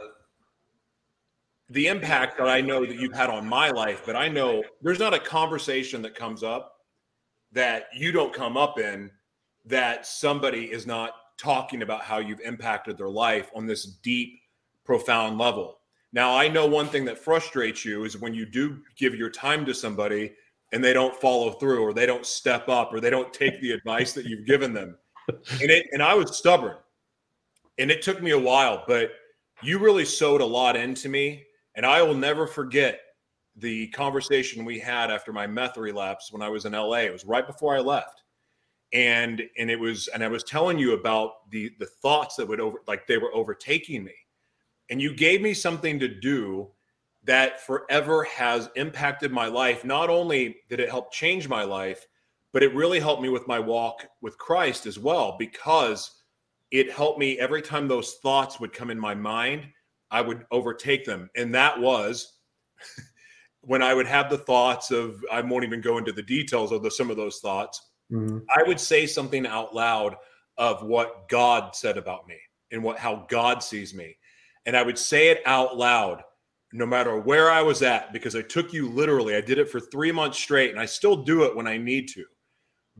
[1.69, 4.99] the impact that I know that you've had on my life, but I know there's
[4.99, 6.73] not a conversation that comes up
[7.51, 9.09] that you don't come up in
[9.65, 14.39] that somebody is not talking about how you've impacted their life on this deep,
[14.83, 15.79] profound level.
[16.13, 19.65] Now, I know one thing that frustrates you is when you do give your time
[19.65, 20.33] to somebody
[20.71, 23.71] and they don't follow through or they don't step up or they don't take the
[23.71, 24.97] advice that you've given them.
[25.27, 26.77] And it and I was stubborn.
[27.77, 29.11] And it took me a while, but
[29.61, 31.43] you really sowed a lot into me.
[31.75, 33.01] And I will never forget
[33.57, 36.99] the conversation we had after my meth relapse when I was in LA.
[36.99, 38.23] It was right before I left.
[38.93, 42.59] And and it was and I was telling you about the the thoughts that would
[42.59, 44.13] over like they were overtaking me.
[44.89, 46.69] And you gave me something to do
[47.25, 49.83] that forever has impacted my life.
[49.83, 52.05] Not only did it help change my life,
[52.53, 56.21] but it really helped me with my walk with Christ as well because
[56.71, 59.67] it helped me every time those thoughts would come in my mind,
[60.11, 61.29] I would overtake them.
[61.35, 62.33] And that was
[63.61, 66.83] when I would have the thoughts of, I won't even go into the details of
[66.83, 67.89] the, some of those thoughts.
[68.11, 68.39] Mm-hmm.
[68.55, 70.15] I would say something out loud
[70.57, 72.37] of what God said about me
[72.71, 74.15] and what how God sees me.
[74.65, 76.23] And I would say it out loud
[76.71, 79.35] no matter where I was at because I took you literally.
[79.35, 82.07] I did it for 3 months straight and I still do it when I need
[82.09, 82.25] to.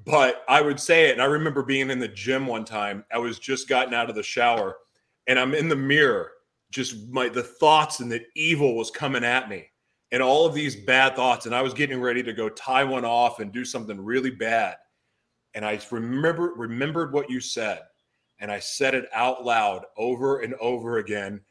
[0.06, 3.06] But I would say it and I remember being in the gym one time.
[3.12, 4.78] I was just gotten out of the shower
[5.28, 6.32] and I'm in the mirror
[6.72, 9.66] just my the thoughts and the evil was coming at me
[10.12, 13.06] and all of these bad thoughts and I was getting ready to go tie one
[13.06, 14.76] off and do something really bad
[15.56, 17.80] and I remember remembered what you said,
[18.40, 21.42] and I said it out loud over and over again.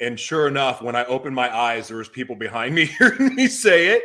[0.00, 3.46] And sure enough, when I opened my eyes, there was people behind me hearing me
[3.46, 4.02] say it.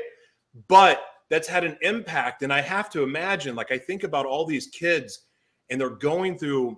[0.67, 4.45] But that's had an impact, and I have to imagine, like I think about all
[4.45, 5.21] these kids,
[5.69, 6.77] and they're going through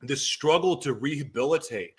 [0.00, 1.94] this struggle to rehabilitate.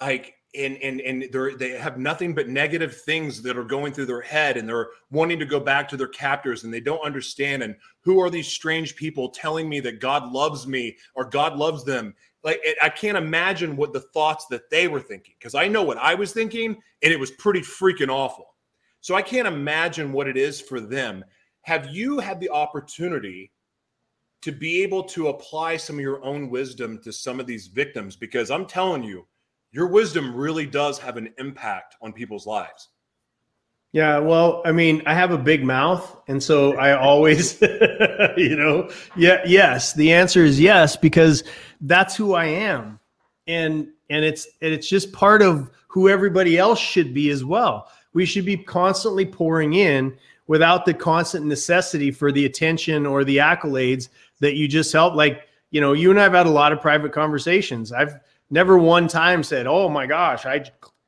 [0.00, 4.06] Like and and and they they have nothing but negative things that are going through
[4.06, 7.62] their head and they're wanting to go back to their captors and they don't understand
[7.62, 11.84] and who are these strange people telling me that God loves me or God loves
[11.84, 12.14] them?
[12.42, 15.82] Like it, I can't imagine what the thoughts that they were thinking because I know
[15.82, 18.54] what I was thinking and it was pretty freaking awful.
[19.00, 21.24] So I can't imagine what it is for them.
[21.62, 23.52] Have you had the opportunity
[24.42, 28.16] to be able to apply some of your own wisdom to some of these victims?
[28.16, 29.26] Because I'm telling you
[29.76, 32.88] your wisdom really does have an impact on people's lives.
[33.92, 37.60] Yeah, well, I mean, I have a big mouth, and so I always,
[38.38, 39.92] you know, yeah, yes.
[39.92, 41.44] The answer is yes because
[41.82, 42.98] that's who I am,
[43.46, 47.90] and and it's and it's just part of who everybody else should be as well.
[48.14, 50.16] We should be constantly pouring in
[50.46, 54.08] without the constant necessity for the attention or the accolades
[54.40, 55.14] that you just help.
[55.14, 57.92] Like, you know, you and I've had a lot of private conversations.
[57.92, 58.14] I've
[58.50, 60.64] never one time said, "Oh my gosh, I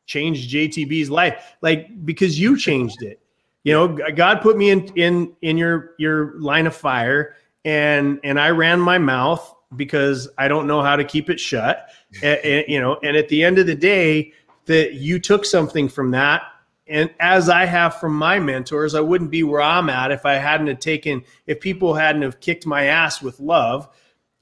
[0.07, 3.21] changed JTB's life," like because you changed it.
[3.65, 8.41] You know, God put me in in in your your line of fire, and and
[8.41, 11.89] I ran my mouth because I don't know how to keep it shut.
[12.23, 14.33] and, and, you know, and at the end of the day,
[14.65, 16.43] that you took something from that
[16.89, 20.35] and as I have from my mentors, I wouldn't be where I'm at if I
[20.35, 23.89] hadn't have taken, if people hadn't have kicked my ass with love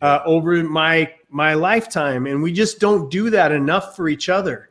[0.01, 2.27] uh, over my my lifetime.
[2.27, 4.71] And we just don't do that enough for each other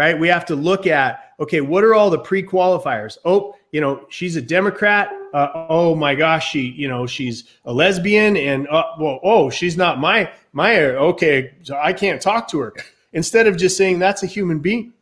[0.00, 0.18] right?
[0.18, 3.18] We have to look at okay what are all the pre-qualifiers?
[3.26, 5.10] Oh you know she's a democrat.
[5.34, 8.36] Uh, oh my gosh she you know she's a lesbian.
[8.38, 12.74] And uh, well oh she's not my my okay so i can't talk to her.
[13.12, 14.94] Instead of just saying that's a human being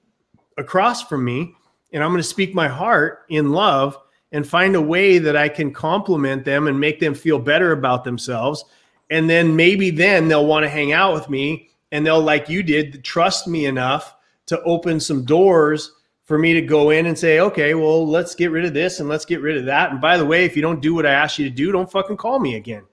[0.56, 1.54] across from me
[1.92, 3.96] and i'm going to speak my heart in love
[4.32, 8.02] and find a way that i can compliment them and make them feel better about
[8.02, 8.64] themselves
[9.10, 12.62] and then maybe then they'll want to hang out with me and they'll like you
[12.62, 14.14] did trust me enough
[14.46, 15.92] to open some doors
[16.24, 19.08] for me to go in and say okay well let's get rid of this and
[19.08, 19.90] let's get rid of that.
[19.90, 21.90] And by the way if you don't do what i asked you to do don't
[21.90, 22.84] fucking call me again.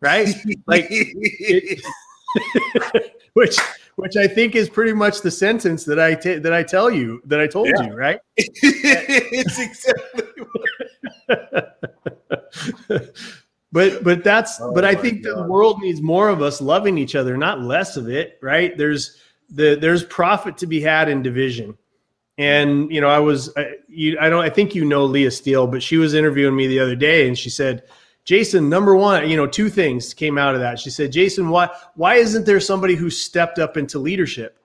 [0.00, 0.28] Right?
[0.66, 1.82] Like it,
[3.34, 3.56] which
[3.96, 7.22] which i think is pretty much the sentence that I t- that i tell you
[7.26, 7.86] that i told yeah.
[7.86, 8.18] you right?
[8.36, 10.24] It's exactly
[13.74, 17.16] but but that's oh but I think the world needs more of us loving each
[17.16, 18.78] other, not less of it, right?
[18.78, 19.20] There's
[19.50, 21.76] the there's profit to be had in division.
[22.38, 25.66] And you know, I was I, you, I don't I think you know Leah Steele,
[25.66, 27.82] but she was interviewing me the other day and she said,
[28.24, 31.68] "Jason, number one, you know, two things came out of that." She said, "Jason, why
[31.96, 34.56] why isn't there somebody who stepped up into leadership?"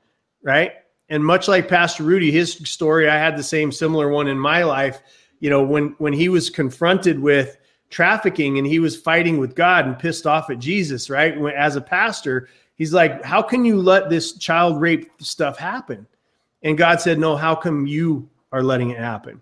[0.43, 0.73] Right?
[1.09, 4.61] And much like Pastor Rudy, his story, I had the same similar one in my
[4.61, 5.01] life.
[5.39, 7.57] You know, when when he was confronted with
[7.89, 11.37] trafficking and he was fighting with God and pissed off at Jesus, right?
[11.53, 16.05] As a pastor, he's like, How can you let this child rape stuff happen?
[16.63, 19.41] And God said, No, how come you are letting it happen?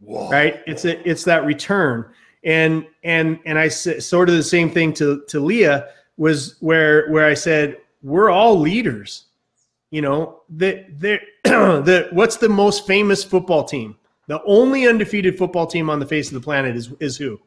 [0.00, 0.28] Whoa.
[0.28, 0.62] Right?
[0.66, 2.06] It's a, it's that return.
[2.44, 7.08] And and and I said sort of the same thing to to Leah was where
[7.10, 9.24] where I said, We're all leaders.
[9.90, 13.96] You know, that the, the what's the most famous football team?
[14.26, 17.40] The only undefeated football team on the face of the planet is is who?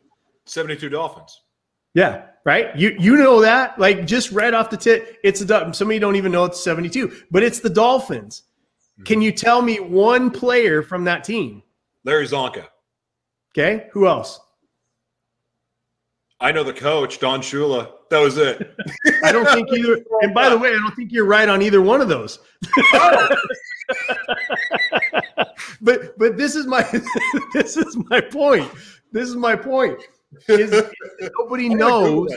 [0.51, 1.41] 72 Dolphins.
[1.93, 2.75] Yeah, right.
[2.75, 5.99] You you know that like just right off the tip, it's a some of you
[5.99, 8.43] don't even know it's 72, but it's the Dolphins.
[8.93, 9.03] Mm-hmm.
[9.03, 11.63] Can you tell me one player from that team?
[12.03, 12.65] Larry Csonka.
[13.51, 14.39] Okay, who else?
[16.41, 17.91] I know the coach, Don Shula.
[18.09, 18.75] That was it.
[19.23, 20.03] I don't think either.
[20.21, 22.39] And by the way, I don't think you're right on either one of those.
[25.81, 26.81] but but this is my
[27.53, 28.69] this is my point.
[29.11, 30.01] This is my point.
[30.47, 30.83] Is,
[31.37, 32.31] nobody knows.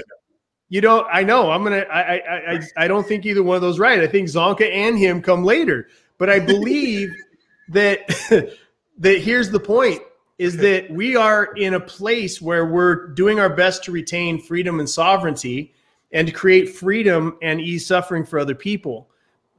[0.68, 1.06] You don't.
[1.12, 1.50] I know.
[1.50, 1.86] I'm gonna.
[1.90, 4.00] I, I I I don't think either one of those right.
[4.00, 5.88] I think Csonka and him come later.
[6.18, 7.14] But I believe
[7.68, 8.08] that
[8.98, 10.02] that here's the point:
[10.38, 14.80] is that we are in a place where we're doing our best to retain freedom
[14.80, 15.74] and sovereignty,
[16.12, 19.08] and to create freedom and ease suffering for other people.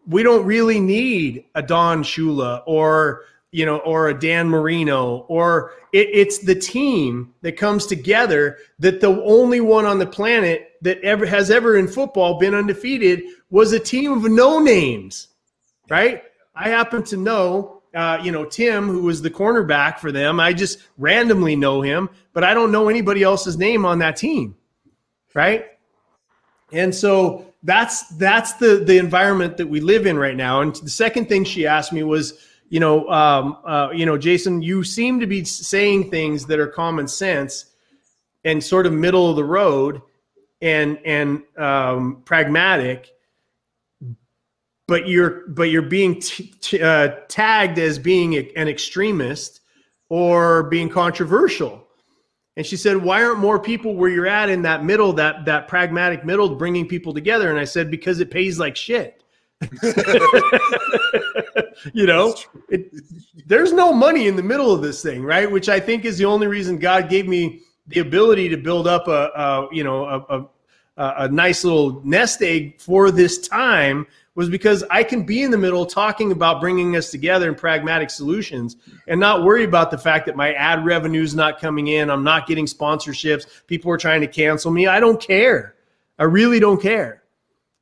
[0.07, 3.23] We don't really need a Don Shula or
[3.55, 8.99] you know, or a Dan Marino, or it, it's the team that comes together that
[8.99, 13.71] the only one on the planet that ever has ever in football been undefeated was
[13.71, 15.29] a team of no names,
[15.89, 16.23] right?
[16.53, 20.37] I happen to know, uh, you know, Tim, who was the cornerback for them.
[20.37, 24.57] I just randomly know him, but I don't know anybody else's name on that team,
[25.33, 25.65] right?
[26.73, 30.59] And so that's that's the the environment that we live in right now.
[30.59, 32.37] And the second thing she asked me was
[32.69, 36.67] you know, um, uh, you know, Jason, you seem to be saying things that are
[36.67, 37.65] common sense
[38.43, 40.01] and sort of middle of the road
[40.61, 43.11] and and um, pragmatic,
[44.87, 49.61] but you're but you're being t- t- uh, tagged as being a, an extremist
[50.09, 51.83] or being controversial.
[52.57, 55.67] And she said, "Why aren't more people where you're at in that middle, that that
[55.67, 59.21] pragmatic middle, bringing people together?" And I said, "Because it pays like shit."
[61.93, 62.35] you know,
[62.69, 62.91] it,
[63.45, 65.49] there's no money in the middle of this thing, right?
[65.49, 69.07] Which I think is the only reason God gave me the ability to build up
[69.07, 70.49] a, a you know, a, a,
[70.97, 75.57] a nice little nest egg for this time was because I can be in the
[75.57, 78.75] middle talking about bringing us together in pragmatic solutions
[79.07, 82.09] and not worry about the fact that my ad revenue is not coming in.
[82.09, 83.45] I'm not getting sponsorships.
[83.67, 84.87] People are trying to cancel me.
[84.87, 85.75] I don't care.
[86.19, 87.23] I really don't care.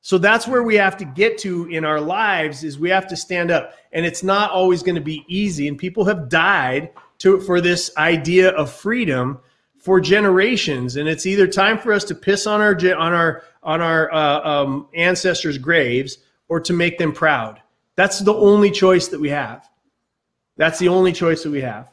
[0.06, 3.16] So that's where we have to get to in our lives is we have to
[3.16, 7.39] stand up and it's not always going to be easy and people have died to
[7.39, 9.39] for this idea of freedom
[9.78, 13.80] for generations and it's either time for us to piss on our on our on
[13.80, 16.18] our uh, um, ancestors graves
[16.49, 17.62] or to make them proud.
[17.95, 19.70] That's the only choice that we have.
[20.58, 21.89] That's the only choice that we have.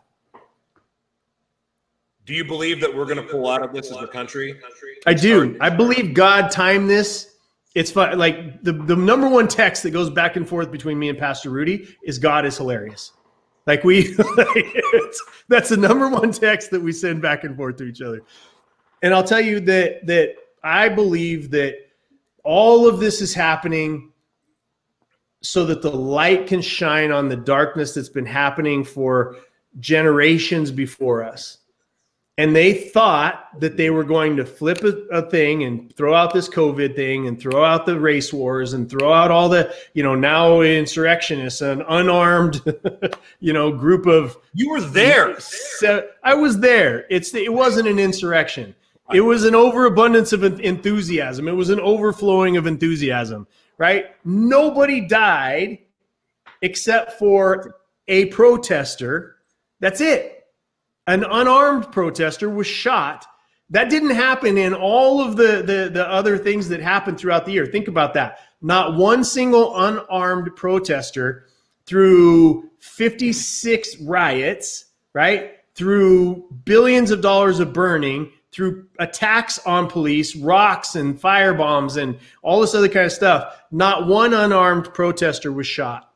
[2.27, 4.61] Do you believe that we're going to pull out of this as a country?
[5.07, 5.57] I do.
[5.61, 7.30] I believe God timed this
[7.75, 8.19] it's fun.
[8.19, 11.51] Like the, the number one text that goes back and forth between me and Pastor
[11.51, 13.13] Rudy is God is hilarious.
[13.67, 14.13] Like we,
[15.49, 18.23] that's the number one text that we send back and forth to each other.
[19.03, 21.77] And I'll tell you that that I believe that
[22.45, 24.13] all of this is happening
[25.43, 29.37] so that the light can shine on the darkness that's been happening for
[29.79, 31.60] generations before us
[32.41, 36.33] and they thought that they were going to flip a, a, thing and throw out
[36.33, 40.03] this COVID thing and throw out the race wars and throw out all the, you
[40.03, 42.63] know, now insurrectionists, an unarmed,
[43.41, 44.39] you know, group of.
[44.55, 45.39] You were there.
[45.39, 47.05] So I was there.
[47.11, 48.75] It's it wasn't an insurrection.
[49.13, 51.47] It was an overabundance of enthusiasm.
[51.47, 53.47] It was an overflowing of enthusiasm.
[53.77, 54.07] Right?
[54.25, 55.81] Nobody died
[56.63, 57.77] except for
[58.09, 59.37] a protester.
[59.81, 60.40] That's it
[61.11, 63.27] an unarmed protester was shot.
[63.71, 67.53] That didn't happen in all of the, the, the other things that happened throughout the
[67.53, 67.67] year.
[67.67, 68.39] Think about that.
[68.63, 71.47] Not one single unarmed protester
[71.85, 75.55] through 56 riots, right?
[75.75, 82.19] Through billions of dollars of burning, through attacks on police, rocks and fire bombs and
[82.43, 83.61] all this other kind of stuff.
[83.73, 86.10] Not one unarmed protester was shot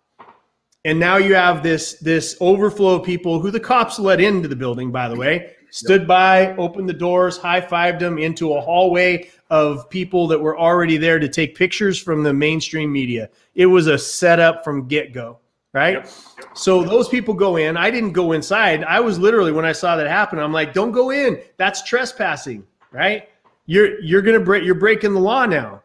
[0.85, 4.57] and now you have this this overflow of people who the cops let into the
[4.57, 9.89] building by the way stood by opened the doors high-fived them into a hallway of
[9.91, 13.29] people that were already there to take pictures from the mainstream media.
[13.55, 15.39] It was a setup from get-go
[15.73, 15.95] right?
[15.95, 16.11] Yep.
[16.55, 17.77] so those people go in.
[17.77, 18.85] I didn't go inside.
[18.85, 21.41] I was literally when i saw that happen i'm like don't go in.
[21.57, 22.65] That's trespassing
[22.95, 23.29] right?
[23.67, 25.83] You're you're gonna break you're breaking the law now.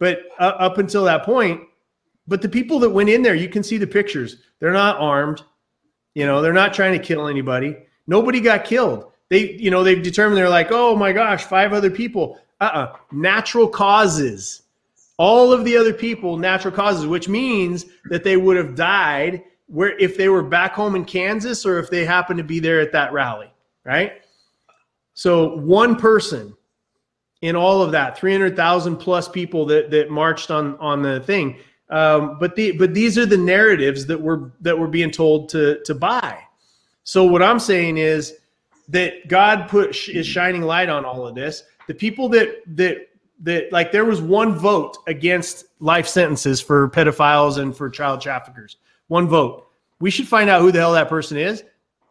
[0.00, 1.67] But uh, up until that point
[2.28, 4.36] but the people that went in there, you can see the pictures.
[4.60, 5.42] They're not armed.
[6.14, 7.76] You know, they're not trying to kill anybody.
[8.06, 9.10] Nobody got killed.
[9.30, 12.38] They, you know, they've determined they're like, oh my gosh, five other people.
[12.60, 12.96] Uh-uh.
[13.12, 14.62] Natural causes.
[15.16, 19.98] All of the other people, natural causes, which means that they would have died where
[19.98, 22.92] if they were back home in Kansas or if they happened to be there at
[22.92, 23.50] that rally,
[23.84, 24.22] right?
[25.14, 26.56] So one person
[27.42, 31.58] in all of that 300,000 plus people that that marched on on the thing.
[31.90, 35.82] Um, but the but these are the narratives that we're that we're being told to
[35.84, 36.38] to buy.
[37.04, 38.34] So what I'm saying is
[38.88, 41.64] that God put is shining light on all of this.
[41.86, 43.08] The people that that
[43.40, 48.76] that like there was one vote against life sentences for pedophiles and for child traffickers.
[49.08, 49.66] One vote.
[50.00, 51.64] We should find out who the hell that person is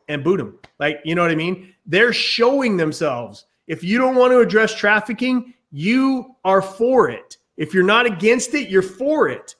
[0.07, 0.57] and boot them.
[0.79, 1.73] Like, you know what I mean?
[1.85, 3.45] They're showing themselves.
[3.67, 7.37] If you don't want to address trafficking, you are for it.
[7.57, 9.55] If you're not against it, you're for it.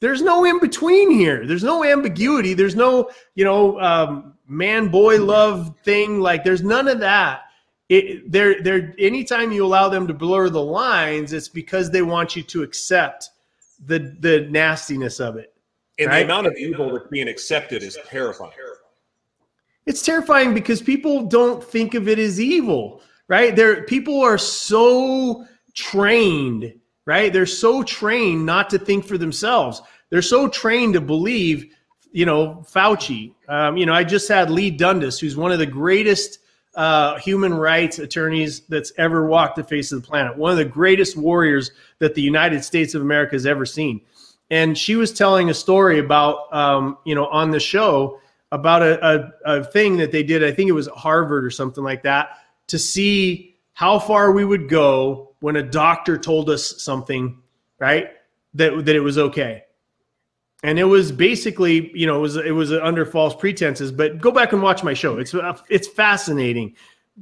[0.00, 1.46] There's no in between here.
[1.46, 2.54] There's no ambiguity.
[2.54, 6.20] There's no, you know, um, man boy love thing.
[6.20, 7.42] Like, there's none of that.
[7.88, 12.36] It, they're, they're, anytime you allow them to blur the lines, it's because they want
[12.36, 13.30] you to accept
[13.86, 15.54] the the nastiness of it.
[15.98, 16.20] And right?
[16.20, 18.52] the amount of evil that's being accepted is terrifying.
[19.86, 23.54] It's terrifying because people don't think of it as evil, right?
[23.56, 26.72] There, people are so trained,
[27.10, 27.32] right?
[27.32, 29.82] They're so trained not to think for themselves.
[30.10, 31.74] They're so trained to believe,
[32.12, 33.34] you know, Fauci.
[33.48, 36.38] Um, you know, I just had Leigh Dundas, who's one of the greatest
[36.76, 40.64] uh, human rights attorneys that's ever walked the face of the planet, one of the
[40.64, 44.00] greatest warriors that the United States of America has ever seen.
[44.48, 48.20] And she was telling a story about, um, you know, on the show
[48.52, 50.44] about a, a, a thing that they did.
[50.44, 52.38] I think it was Harvard or something like that
[52.68, 57.38] to see how far we would go when a doctor told us something,
[57.78, 58.10] right?
[58.54, 59.64] That, that it was okay.
[60.62, 64.30] And it was basically you know it was it was under false pretenses but go
[64.30, 65.18] back and watch my show.
[65.18, 65.34] It's
[65.70, 66.76] it's fascinating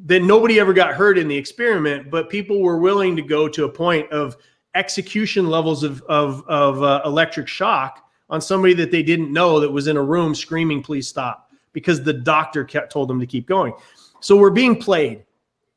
[0.07, 3.65] that nobody ever got hurt in the experiment but people were willing to go to
[3.65, 4.37] a point of
[4.75, 9.71] execution levels of of, of uh, electric shock on somebody that they didn't know that
[9.71, 13.47] was in a room screaming please stop because the doctor kept told them to keep
[13.47, 13.73] going.
[14.21, 15.25] So we're being played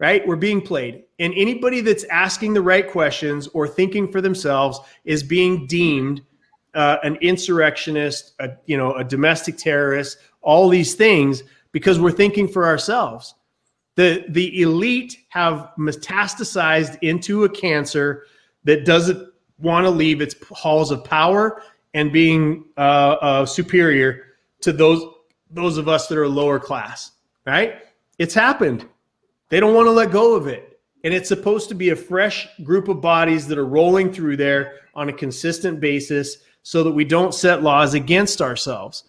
[0.01, 0.27] right?
[0.27, 5.21] We're being played and anybody that's asking the right questions or thinking for themselves is
[5.21, 6.21] being deemed
[6.73, 11.43] uh, an insurrectionist, a, you know, a domestic terrorist, all these things
[11.73, 13.35] because we're thinking for ourselves.
[13.95, 18.25] The the elite have metastasized into a cancer
[18.63, 21.61] that doesn't want to leave its halls of power
[21.93, 24.23] and being uh, uh, superior
[24.61, 25.03] to those
[25.51, 27.11] those of us that are lower class.
[27.45, 27.75] Right?
[28.17, 28.87] It's happened.
[29.49, 30.70] They don't want to let go of it.
[31.03, 34.75] And it's supposed to be a fresh group of bodies that are rolling through there
[34.93, 39.05] on a consistent basis so that we don't set laws against ourselves.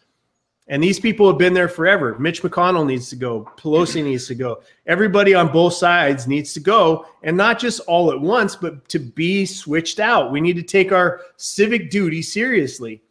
[0.68, 2.16] And these people have been there forever.
[2.18, 3.51] Mitch McConnell needs to go.
[3.59, 4.62] Pelosi needs to go.
[4.86, 8.99] Everybody on both sides needs to go, and not just all at once, but to
[8.99, 10.30] be switched out.
[10.30, 13.03] We need to take our civic duty seriously,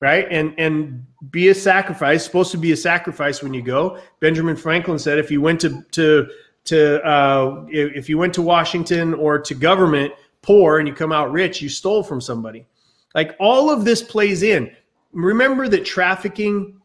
[0.00, 0.26] right?
[0.30, 2.16] And and be a sacrifice.
[2.16, 3.98] It's supposed to be a sacrifice when you go.
[4.20, 6.28] Benjamin Franklin said, if you went to to
[6.64, 11.32] to uh, if you went to Washington or to government poor and you come out
[11.32, 12.66] rich, you stole from somebody.
[13.14, 14.70] Like all of this plays in.
[15.12, 16.80] Remember that trafficking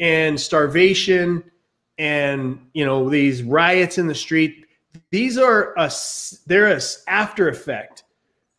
[0.00, 1.42] and starvation
[1.98, 4.66] and you know these riots in the street
[5.10, 5.90] these are a
[6.46, 8.04] they're a after effect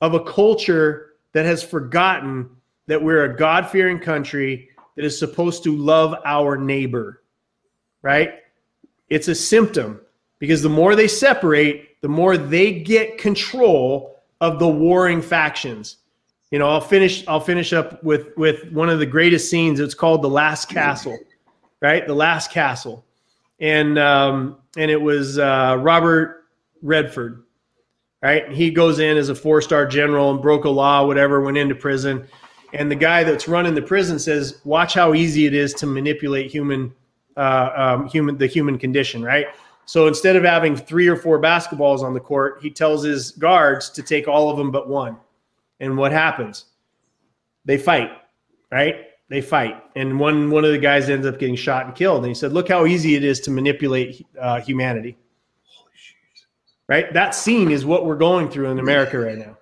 [0.01, 2.49] of a culture that has forgotten
[2.87, 7.21] that we're a god-fearing country that is supposed to love our neighbor
[8.01, 8.39] right
[9.09, 9.99] it's a symptom
[10.39, 15.97] because the more they separate the more they get control of the warring factions
[16.51, 17.27] you know, I'll finish.
[17.27, 19.79] I'll finish up with with one of the greatest scenes.
[19.79, 21.17] It's called "The Last Castle,"
[21.81, 22.07] right?
[22.07, 23.03] The Last Castle,
[23.59, 26.45] and um, and it was uh, Robert
[26.81, 27.43] Redford,
[28.21, 28.49] right?
[28.49, 31.41] He goes in as a four star general and broke a law, whatever.
[31.41, 32.25] Went into prison,
[32.71, 36.49] and the guy that's running the prison says, "Watch how easy it is to manipulate
[36.49, 36.93] human,
[37.35, 39.47] uh, um, human, the human condition." Right.
[39.87, 43.89] So instead of having three or four basketballs on the court, he tells his guards
[43.91, 45.17] to take all of them but one
[45.79, 46.65] and what happens?
[47.65, 48.11] They fight,
[48.71, 49.05] right?
[49.29, 52.19] They fight, and one one of the guys ends up getting shot and killed.
[52.19, 55.17] And he said, "Look how easy it is to manipulate uh, humanity."
[56.87, 57.11] Right?
[57.13, 59.57] That scene is what we're going through in America right now.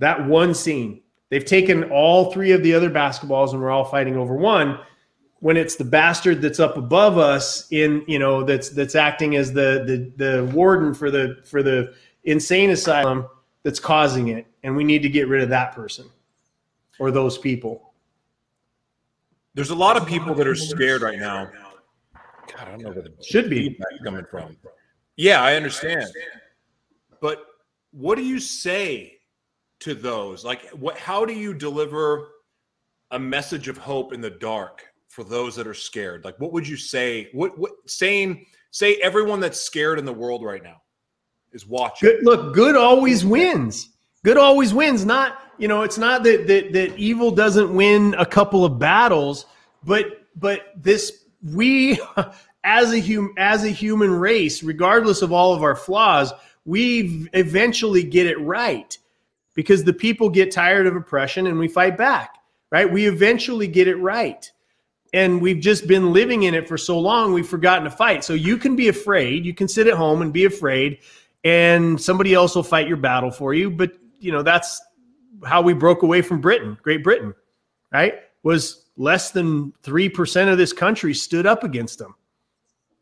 [0.00, 1.02] That one scene.
[1.30, 4.80] They've taken all three of the other basketballs, and we're all fighting over one.
[5.40, 9.52] When it's the bastard that's up above us in, you know, that's that's acting as
[9.52, 13.26] the the the warden for the for the insane asylum
[13.62, 16.08] that's causing it and we need to get rid of that person
[16.98, 17.92] or those people.
[19.54, 21.50] There's a lot of people that are scared right now.
[22.54, 24.56] God, I don't know where the should be coming from.
[25.16, 26.06] Yeah, I understand.
[27.20, 27.44] But
[27.90, 29.18] what do you say
[29.80, 30.44] to those?
[30.44, 30.96] Like, what?
[30.96, 32.28] How do you deliver
[33.10, 34.84] a message of hope in the dark
[35.18, 36.24] for those that are scared?
[36.24, 37.28] Like, what would you say?
[37.32, 37.58] What?
[37.58, 37.72] What?
[37.86, 40.82] Saying Say everyone that's scared in the world right now
[41.52, 42.10] is watching.
[42.10, 43.90] Good, look, good always wins.
[44.24, 45.06] Good always wins.
[45.06, 49.46] Not you know, it's not that that that evil doesn't win a couple of battles,
[49.84, 51.98] but but this we
[52.64, 56.32] as a hum as a human race, regardless of all of our flaws,
[56.66, 58.98] we eventually get it right
[59.54, 62.34] because the people get tired of oppression and we fight back.
[62.70, 62.90] Right?
[62.90, 64.50] We eventually get it right
[65.12, 68.24] and we've just been living in it for so long we've forgotten to fight.
[68.24, 69.46] So you can be afraid.
[69.46, 70.98] You can sit at home and be afraid
[71.44, 73.70] and somebody else will fight your battle for you.
[73.70, 74.80] But you know that's
[75.44, 77.32] how we broke away from britain great britain
[77.92, 78.14] right?
[78.42, 82.14] Was less than 3% of this country stood up against them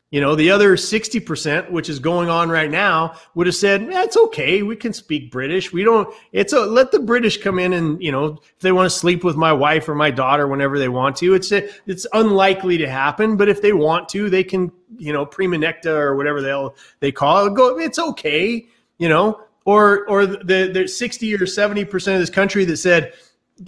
[0.09, 4.15] you know, the other 60%, which is going on right now, would have said, it's
[4.15, 4.63] okay.
[4.63, 5.73] We can speak British.
[5.73, 8.89] We don't, it's a, let the British come in and, you know, if they want
[8.89, 12.07] to sleep with my wife or my daughter whenever they want to, it's, a, it's
[12.13, 13.35] unlikely to happen.
[13.35, 17.11] But if they want to, they can, you know, prima nocta or whatever they'll, they
[17.11, 18.65] call it, go, it's okay,
[18.99, 23.11] you know, or, or the, the 60 or 70% of this country that said,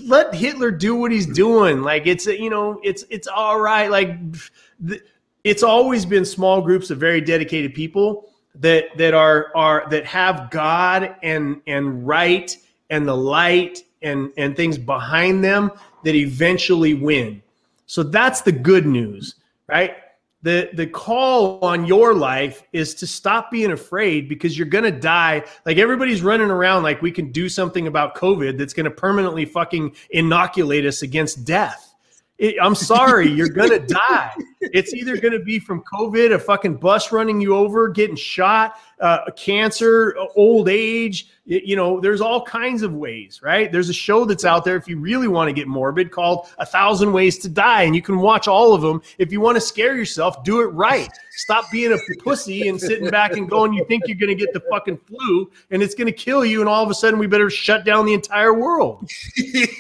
[0.04, 1.82] let Hitler do what he's doing.
[1.82, 3.92] Like it's, you know, it's, it's all right.
[3.92, 4.18] Like,
[4.80, 5.02] the,
[5.44, 10.50] it's always been small groups of very dedicated people that that are are that have
[10.52, 12.56] God and and right
[12.90, 15.72] and the light and and things behind them
[16.04, 17.42] that eventually win.
[17.86, 19.36] So that's the good news,
[19.68, 19.96] right?
[20.42, 24.92] The the call on your life is to stop being afraid because you're going to
[24.92, 25.44] die.
[25.66, 29.46] Like everybody's running around like we can do something about COVID that's going to permanently
[29.46, 31.89] fucking inoculate us against death
[32.40, 34.32] it, I'm sorry, you're gonna die.
[34.62, 39.30] It's either gonna be from COVID, a fucking bus running you over, getting shot, uh,
[39.36, 41.28] cancer, old age.
[41.44, 43.70] you know, there's all kinds of ways, right?
[43.70, 46.66] There's a show that's out there if you really want to get morbid called A
[46.66, 49.02] Thousand Ways to Die, and you can watch all of them.
[49.18, 51.12] If you want to scare yourself, do it right.
[51.32, 54.62] Stop being a pussy and sitting back and going, you think you're gonna get the
[54.70, 57.84] fucking flu and it's gonna kill you, and all of a sudden we better shut
[57.84, 59.10] down the entire world.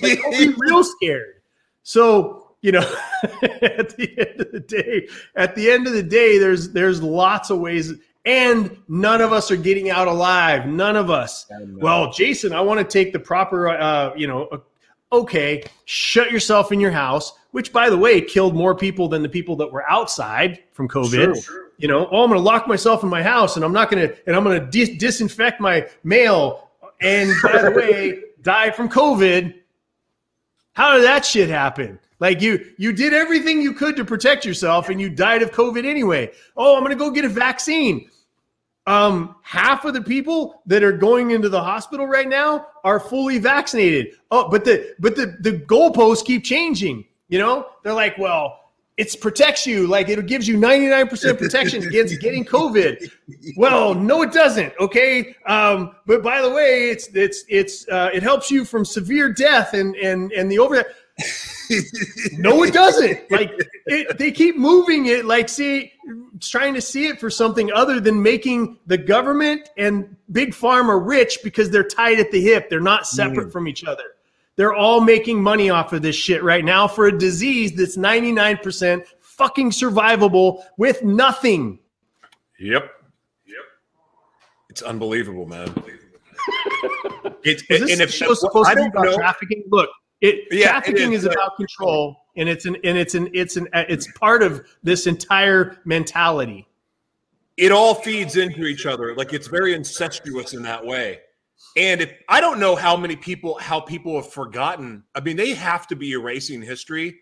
[0.01, 1.35] Like, don't be real scared.
[1.83, 2.79] So you know
[3.41, 7.49] at the end of the day at the end of the day there's there's lots
[7.49, 7.93] of ways
[8.25, 10.67] and none of us are getting out alive.
[10.67, 11.45] None of us.
[11.49, 14.57] Well jason i want to take the proper uh, you know uh,
[15.11, 19.29] okay shut yourself in your house which by the way killed more people than the
[19.29, 21.43] people that were outside from covid.
[21.43, 21.69] True.
[21.77, 24.07] you know oh i'm going to lock myself in my house and i'm not going
[24.07, 26.69] to and i'm going to dis- disinfect my mail
[27.01, 29.55] and by the way die from covid.
[30.73, 34.89] How did that shit happen like you, you did everything you could to protect yourself,
[34.89, 36.31] and you died of COVID anyway.
[36.57, 38.09] Oh, I'm going to go get a vaccine.
[38.87, 43.37] Um, half of the people that are going into the hospital right now are fully
[43.37, 44.15] vaccinated.
[44.31, 47.05] Oh, but the but the the goalposts keep changing.
[47.27, 48.59] You know, they're like, well,
[48.99, 53.09] it protects you like it gives you 99% protection against getting covid
[53.55, 58.21] well no it doesn't okay um, but by the way it's it's it's uh, it
[58.21, 60.83] helps you from severe death and and and the over
[62.37, 63.29] no, it doesn't.
[63.31, 63.51] Like
[63.85, 65.93] it, they keep moving it, like see,
[66.39, 71.39] trying to see it for something other than making the government and big pharma rich
[71.43, 72.69] because they're tied at the hip.
[72.69, 73.51] They're not separate mm.
[73.51, 74.03] from each other.
[74.55, 79.05] They're all making money off of this shit right now for a disease that's 99%
[79.21, 81.79] fucking survivable with nothing.
[82.59, 82.91] Yep.
[83.45, 83.55] Yep.
[84.69, 85.73] It's unbelievable, man.
[87.43, 89.15] it's, Is this and if show supposed to be about know.
[89.15, 89.63] trafficking?
[89.69, 89.89] Look,
[90.21, 93.55] it yeah, trafficking it is, is about control, and it's an and it's an it's
[93.55, 96.67] an it's part of this entire mentality.
[97.57, 99.15] It all feeds into each other.
[99.15, 101.19] Like it's very incestuous in that way.
[101.77, 105.03] And if I don't know how many people how people have forgotten.
[105.15, 107.19] I mean, they have to be erasing history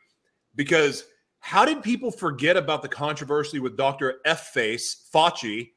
[0.56, 1.06] because
[1.40, 4.16] how did people forget about the controversy with Dr.
[4.26, 5.70] F Face Fauci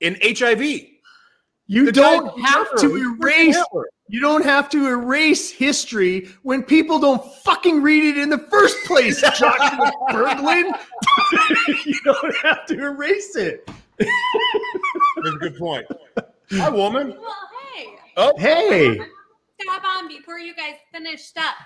[0.00, 0.60] in HIV?
[1.66, 3.58] You the don't have to erase
[4.08, 8.76] you don't have to erase history when people don't fucking read it in the first
[8.86, 10.72] place, Joshua Berglund.
[11.84, 13.68] you don't have to erase it.
[13.98, 15.86] That's a good point.
[16.52, 17.16] Hi, woman.
[17.20, 17.34] Well,
[17.74, 17.86] hey.
[18.16, 19.00] Oh, hey.
[19.60, 21.56] Stop on before you guys finished up.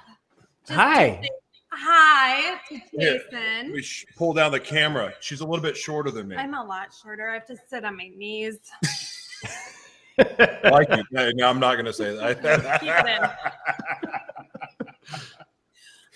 [0.66, 1.22] Just hi.
[1.72, 3.31] Hi to Jason.
[3.32, 3.85] Let me
[4.16, 5.12] pull down the camera.
[5.20, 6.36] She's a little bit shorter than me.
[6.36, 7.28] I'm a lot shorter.
[7.28, 8.59] I have to sit on my knees.
[10.70, 11.06] like it.
[11.36, 13.38] No, I'm not going to say that.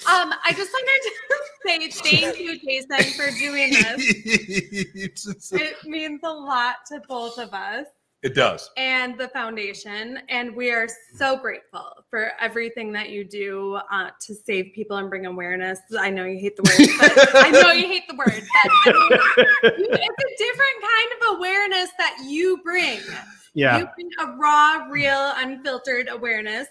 [0.07, 5.53] Um, I just wanted to say thank you, Jason, for doing this.
[5.53, 7.87] it means a lot to both of us.
[8.23, 8.71] It does.
[8.77, 10.19] And the foundation.
[10.31, 15.11] And we are so grateful for everything that you do uh, to save people and
[15.11, 15.79] bring awareness.
[15.99, 18.27] I know you hate the word, but I know you hate the word.
[18.27, 23.01] But I mean, it's a different kind of awareness that you bring.
[23.55, 23.79] Yeah.
[23.79, 26.67] You bring a raw, real, unfiltered awareness.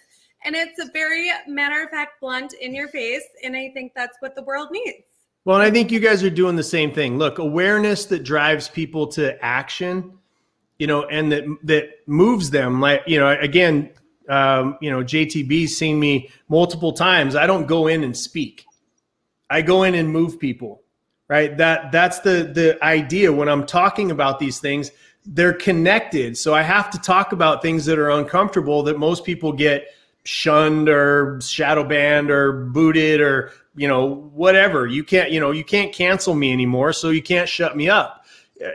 [0.46, 3.24] And it's a very matter of fact, blunt in your face.
[3.44, 5.06] And I think that's what the world needs.
[5.46, 7.18] Well, and I think you guys are doing the same thing.
[7.18, 10.18] Look, awareness that drives people to action,
[10.80, 12.80] you know, and that that moves them.
[12.80, 13.90] Like, you know, again,
[14.30, 17.36] um, you know, JTB's seen me multiple times.
[17.36, 18.66] I don't go in and speak.
[19.50, 20.82] I go in and move people.
[21.28, 21.58] Right.
[21.58, 24.92] That that's the the idea when I'm talking about these things.
[25.26, 26.38] They're connected.
[26.38, 29.88] So I have to talk about things that are uncomfortable that most people get
[30.26, 34.88] shunned or shadow banned or booted or you know whatever.
[34.88, 38.26] You can't you know you can't cancel me anymore so you can't shut me up.
[38.64, 38.70] Uh,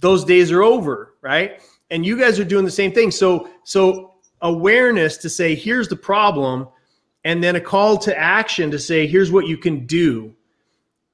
[0.00, 1.60] those days are over right?
[1.90, 3.10] And you guys are doing the same thing.
[3.10, 6.68] So so awareness to say here's the problem
[7.24, 10.34] and then a call to action to say here's what you can do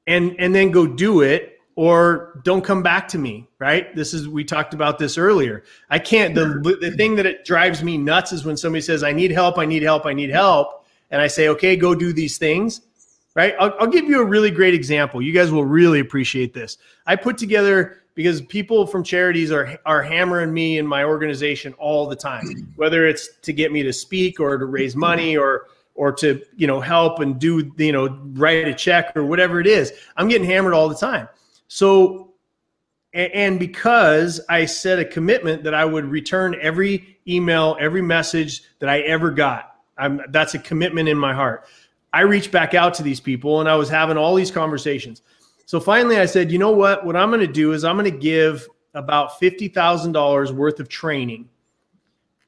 [0.09, 3.97] and and then go do it or don't come back to me right?
[3.97, 5.65] This is we talked about this earlier.
[5.89, 9.13] I can't the the thing that it drives me nuts is when somebody says i
[9.13, 12.37] need help i need help i need help and i say okay go do these
[12.37, 12.83] things
[13.35, 13.55] right?
[13.61, 15.23] I'll, I'll give you a really great example.
[15.23, 16.79] You guys will really appreciate this.
[17.07, 22.07] I put together because people from charities are are hammering me and my organization all
[22.07, 26.13] the time whether it's to get me to speak or to raise money or or
[26.13, 29.93] to you know help and do you know write a check or whatever it is.
[30.19, 31.29] I'm getting hammered all the time
[31.73, 32.33] so,
[33.15, 38.89] and because I set a commitment that I would return every email, every message that
[38.89, 41.67] I ever got, I'm, that's a commitment in my heart.
[42.13, 45.23] I reached back out to these people and I was having all these conversations.
[45.65, 47.07] So finally, I said, you know what?
[47.07, 51.49] What I'm going to do is I'm going to give about $50,000 worth of training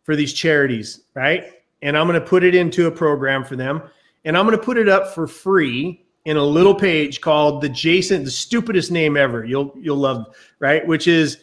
[0.02, 1.44] for these charities, right?
[1.80, 3.82] And I'm going to put it into a program for them
[4.24, 7.68] and I'm going to put it up for free in a little page called the
[7.68, 9.44] Jason, the stupidest name ever.
[9.44, 10.86] You'll you'll love, right?
[10.86, 11.38] Which is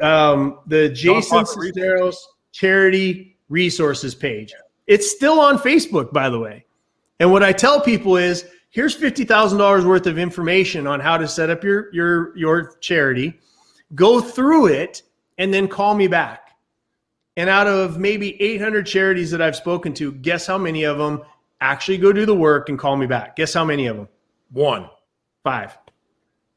[0.00, 2.16] um, the Jason Sisneros
[2.52, 4.52] Charity Resources page.
[4.86, 6.64] It's still on Facebook, by the way.
[7.20, 11.18] And what I tell people is, here's fifty thousand dollars worth of information on how
[11.18, 13.38] to set up your your your charity.
[13.94, 15.02] Go through it
[15.38, 16.48] and then call me back.
[17.36, 21.22] And out of maybe 800 charities that I've spoken to, guess how many of them
[21.60, 23.36] actually go do the work and call me back.
[23.36, 24.08] Guess how many of them?
[24.52, 24.88] One.
[25.42, 25.76] Five.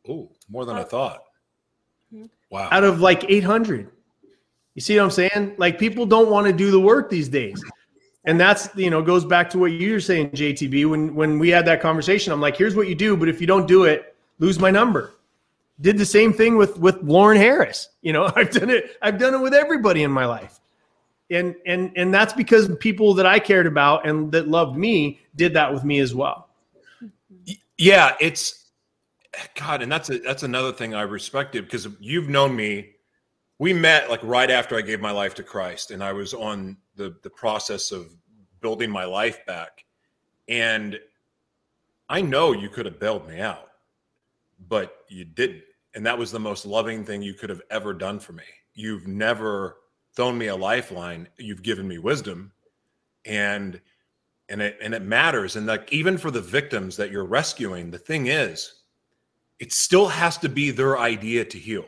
[0.07, 1.23] Oh, more than I thought.
[2.13, 2.25] Mm-hmm.
[2.49, 2.69] Wow.
[2.71, 3.89] Out of like 800.
[4.73, 5.55] You see what I'm saying?
[5.57, 7.63] Like people don't want to do the work these days.
[8.25, 10.89] And that's, you know, goes back to what you were saying, JTB.
[10.89, 13.47] When when we had that conversation, I'm like, here's what you do, but if you
[13.47, 15.15] don't do it, lose my number.
[15.81, 17.89] Did the same thing with with Lauren Harris.
[18.01, 20.60] You know, I've done it, I've done it with everybody in my life
[21.31, 25.53] and and and that's because people that I cared about and that loved me did
[25.53, 26.49] that with me as well.
[27.77, 28.71] Yeah, it's
[29.55, 32.91] God, and that's a, that's another thing I respected because you've known me.
[33.59, 36.77] We met like right after I gave my life to Christ, and I was on
[36.95, 38.13] the the process of
[38.59, 39.85] building my life back,
[40.47, 40.99] and
[42.09, 43.69] I know you could have bailed me out,
[44.67, 45.63] but you didn't,
[45.95, 48.43] and that was the most loving thing you could have ever done for me.
[48.73, 49.77] You've never
[50.15, 52.51] thrown me a lifeline you've given me wisdom.
[53.25, 53.79] And
[54.49, 55.55] and it and it matters.
[55.55, 58.81] And like even for the victims that you're rescuing the thing is
[59.59, 61.85] it still has to be their idea to heal.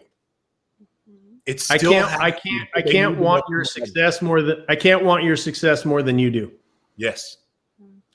[1.10, 1.38] Mm-hmm.
[1.46, 5.24] It's i can't i can't i can't want your success more than i can't want
[5.24, 6.52] your success more than you do.
[6.96, 7.38] Yes.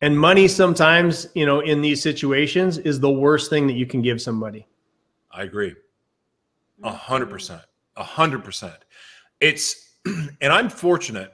[0.00, 4.00] And money sometimes you know in these situations is the worst thing that you can
[4.00, 4.66] give somebody.
[5.30, 5.70] I agree.
[5.70, 6.84] Mm-hmm.
[6.84, 7.62] A hundred percent.
[7.96, 8.78] A hundred percent.
[9.40, 9.87] It's
[10.40, 11.32] and I'm fortunate,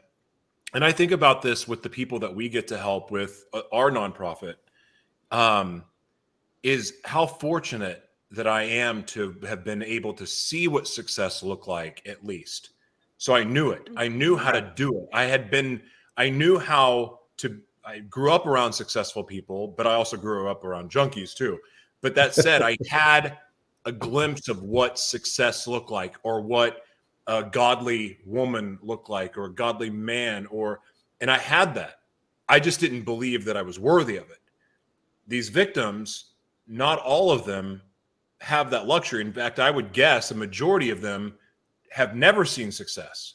[0.74, 3.62] and I think about this with the people that we get to help with uh,
[3.72, 4.54] our nonprofit,
[5.30, 5.84] um,
[6.62, 11.68] is how fortunate that I am to have been able to see what success looked
[11.68, 12.70] like at least.
[13.18, 13.88] So I knew it.
[13.96, 15.08] I knew how to do it.
[15.12, 15.82] I had been,
[16.16, 20.64] I knew how to, I grew up around successful people, but I also grew up
[20.64, 21.58] around junkies too.
[22.00, 23.38] But that said, I had
[23.84, 26.83] a glimpse of what success looked like or what
[27.26, 30.80] a godly woman look like or a godly man or
[31.20, 32.00] and I had that.
[32.48, 34.40] I just didn't believe that I was worthy of it.
[35.26, 36.32] These victims,
[36.66, 37.80] not all of them
[38.40, 39.22] have that luxury.
[39.22, 41.34] In fact, I would guess a majority of them
[41.90, 43.34] have never seen success,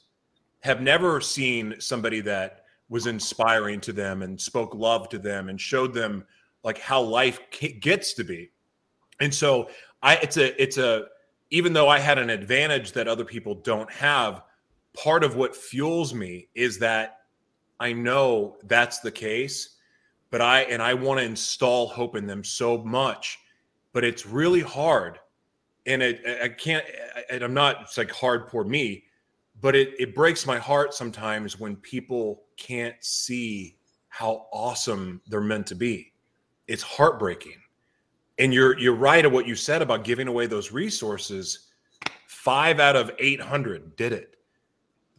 [0.60, 5.60] have never seen somebody that was inspiring to them and spoke love to them and
[5.60, 6.26] showed them
[6.64, 7.40] like how life
[7.80, 8.52] gets to be.
[9.20, 9.70] And so
[10.02, 11.06] I it's a it's a
[11.52, 14.44] even though I had an advantage that other people don't have,
[14.94, 17.20] part of what fuels me is that
[17.80, 19.78] I know that's the case,
[20.32, 23.40] but I and I want to install hope in them so much,
[23.94, 25.20] but it's really hard.
[25.86, 26.86] And it I can't
[27.30, 29.06] and I'm not it's like hard for me,
[29.62, 33.78] but it it breaks my heart sometimes when people can't see
[34.10, 36.14] how awesome they're meant to be.
[36.68, 37.62] It's heartbreaking.
[38.40, 41.68] And you're you're right at what you said about giving away those resources.
[42.28, 44.36] Five out of 800 did it.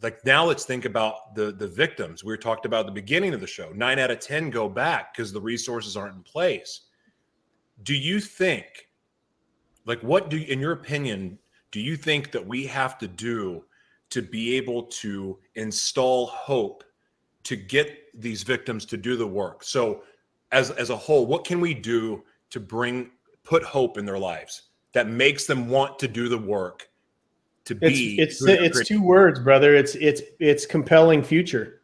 [0.02, 2.24] Like now let's think about the the victims.
[2.24, 3.70] We talked about at the beginning of the show.
[3.74, 6.82] Nine out of ten go back because the resources aren't in place.
[7.82, 8.88] Do you think
[9.84, 11.38] like what do in your opinion
[11.70, 13.64] do you think that we have to do
[14.10, 16.82] to be able to install hope
[17.44, 19.62] to get these victims to do the work?
[19.62, 20.02] So
[20.52, 23.10] as as a whole what can we do to bring
[23.44, 24.62] put hope in their lives
[24.93, 26.89] that makes them want to do the work
[27.64, 28.16] to be.
[28.18, 29.74] It's it's, it's two words, brother.
[29.74, 31.81] It's it's it's compelling future.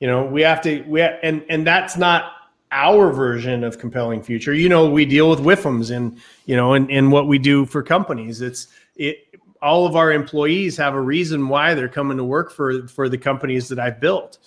[0.00, 2.32] You know, we have to we have, and and that's not
[2.72, 4.54] our version of compelling future.
[4.54, 7.82] You know, we deal with WIFMs and you know, and and what we do for
[7.82, 8.40] companies.
[8.40, 9.18] It's it.
[9.60, 13.18] All of our employees have a reason why they're coming to work for for the
[13.18, 14.38] companies that I've built.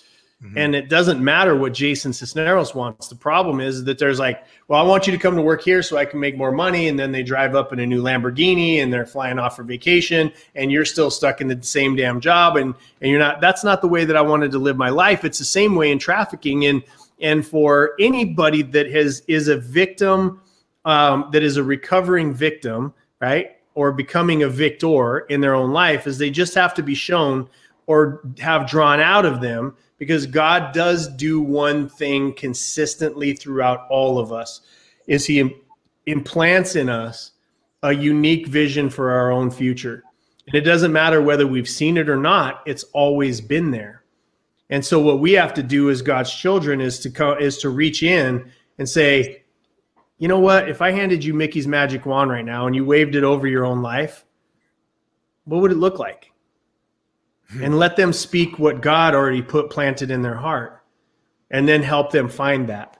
[0.42, 0.58] Mm-hmm.
[0.58, 3.08] And it doesn't matter what Jason Sisneros wants.
[3.08, 5.82] The problem is that there's like, well, I want you to come to work here
[5.82, 6.88] so I can make more money.
[6.88, 10.30] And then they drive up in a new Lamborghini and they're flying off for vacation
[10.54, 12.56] and you're still stuck in the same damn job.
[12.56, 15.24] And, and you're not, that's not the way that I wanted to live my life.
[15.24, 16.66] It's the same way in trafficking.
[16.66, 16.82] And,
[17.18, 20.42] and for anybody that has, is a victim,
[20.84, 22.92] um, that is a recovering victim,
[23.22, 23.56] right?
[23.74, 27.48] Or becoming a victor in their own life is they just have to be shown
[27.86, 34.18] or have drawn out of them because God does do one thing consistently throughout all
[34.18, 34.60] of us
[35.06, 35.54] is he
[36.06, 37.32] implants in us
[37.82, 40.02] a unique vision for our own future.
[40.46, 44.04] And it doesn't matter whether we've seen it or not, it's always been there.
[44.70, 47.68] And so what we have to do as God's children is to co- is to
[47.68, 49.44] reach in and say,
[50.18, 50.68] you know what?
[50.68, 53.64] If I handed you Mickey's magic wand right now and you waved it over your
[53.64, 54.24] own life,
[55.44, 56.32] what would it look like?
[57.50, 60.82] And let them speak what God already put planted in their heart
[61.50, 62.98] and then help them find that.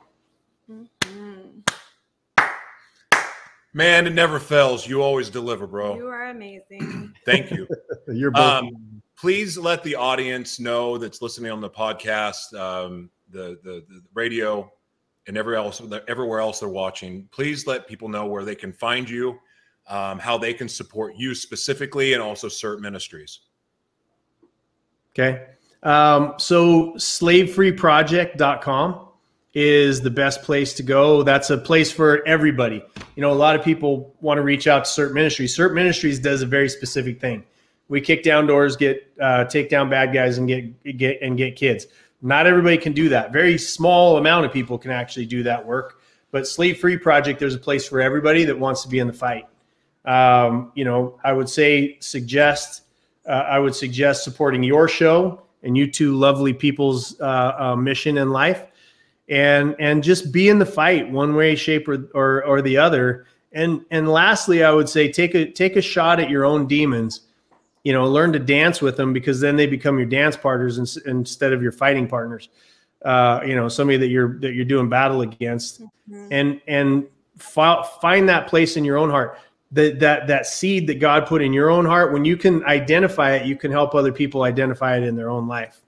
[3.74, 4.88] Man, it never fails.
[4.88, 5.96] You always deliver, bro.
[5.96, 7.12] You are amazing.
[7.26, 7.68] Thank you.
[8.08, 8.62] You're both.
[8.62, 14.00] Um, please let the audience know that's listening on the podcast, um, the, the, the
[14.14, 14.72] radio,
[15.26, 17.28] and everywhere else, everywhere else they're watching.
[17.32, 19.38] Please let people know where they can find you,
[19.88, 23.40] um, how they can support you specifically, and also SERT Ministries.
[25.18, 25.46] Okay.
[25.82, 29.08] Um, so slavefreeproject.com
[29.54, 31.22] is the best place to go.
[31.22, 32.84] That's a place for everybody.
[33.14, 35.56] You know, a lot of people want to reach out to SERT Ministries.
[35.56, 37.44] SERT Ministries does a very specific thing.
[37.88, 41.56] We kick down doors, get uh, take down bad guys, and get get and get
[41.56, 41.86] kids.
[42.20, 43.32] Not everybody can do that.
[43.32, 46.00] Very small amount of people can actually do that work.
[46.32, 49.12] But Slave Free Project, there's a place for everybody that wants to be in the
[49.12, 49.46] fight.
[50.04, 52.82] Um, you know, I would say suggest
[53.28, 58.18] uh, I would suggest supporting your show and you two lovely people's uh, uh, mission
[58.18, 58.66] in life,
[59.28, 63.26] and and just be in the fight one way, shape, or, or or the other.
[63.52, 67.22] And and lastly, I would say take a take a shot at your own demons.
[67.82, 71.08] You know, learn to dance with them because then they become your dance partners in,
[71.10, 72.48] instead of your fighting partners.
[73.04, 76.28] Uh, you know, somebody that you're that you're doing battle against, mm-hmm.
[76.30, 77.06] and and
[77.38, 79.38] fi- find that place in your own heart
[79.72, 83.32] that that that seed that God put in your own heart, when you can identify
[83.32, 85.80] it, you can help other people identify it in their own life.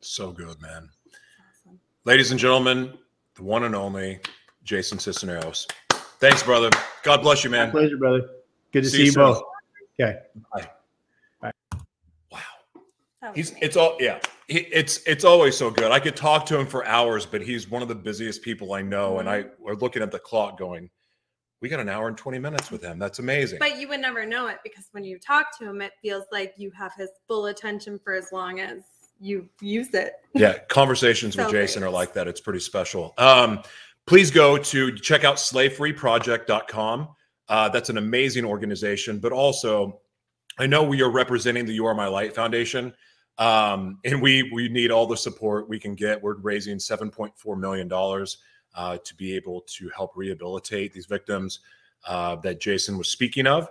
[0.00, 0.88] So good, man.
[1.08, 1.78] Awesome.
[2.04, 2.94] Ladies and gentlemen,
[3.34, 4.20] the one and only
[4.64, 5.70] Jason Sisneros.
[6.18, 6.70] Thanks, brother.
[7.02, 7.68] God bless you, man.
[7.68, 8.28] My pleasure, brother.
[8.72, 9.42] Good to see, see you, both.
[10.00, 10.18] Okay.
[10.52, 10.68] Bye.
[11.40, 11.52] Bye.
[12.30, 13.32] Wow.
[13.34, 14.20] He's it's all yeah.
[14.48, 15.92] it's it's always so good.
[15.92, 18.82] I could talk to him for hours, but he's one of the busiest people I
[18.82, 19.20] know, mm-hmm.
[19.20, 20.88] and I are looking at the clock going
[21.60, 22.98] we got an hour and 20 minutes with him.
[22.98, 23.58] That's amazing.
[23.58, 26.54] But you would never know it because when you talk to him, it feels like
[26.56, 28.82] you have his full attention for as long as
[29.20, 30.14] you use it.
[30.34, 31.88] Yeah, conversations so with Jason great.
[31.88, 32.26] are like that.
[32.26, 33.12] It's pretty special.
[33.18, 33.62] Um,
[34.06, 37.08] please go to check out slavefreeproject.com.
[37.48, 40.00] Uh, that's an amazing organization, but also
[40.58, 42.94] I know we are representing the You Are My Light Foundation.
[43.38, 46.22] Um, and we we need all the support we can get.
[46.22, 47.88] We're raising $7.4 million
[48.74, 51.60] uh, to be able to help rehabilitate these victims
[52.06, 53.68] uh, that Jason was speaking of.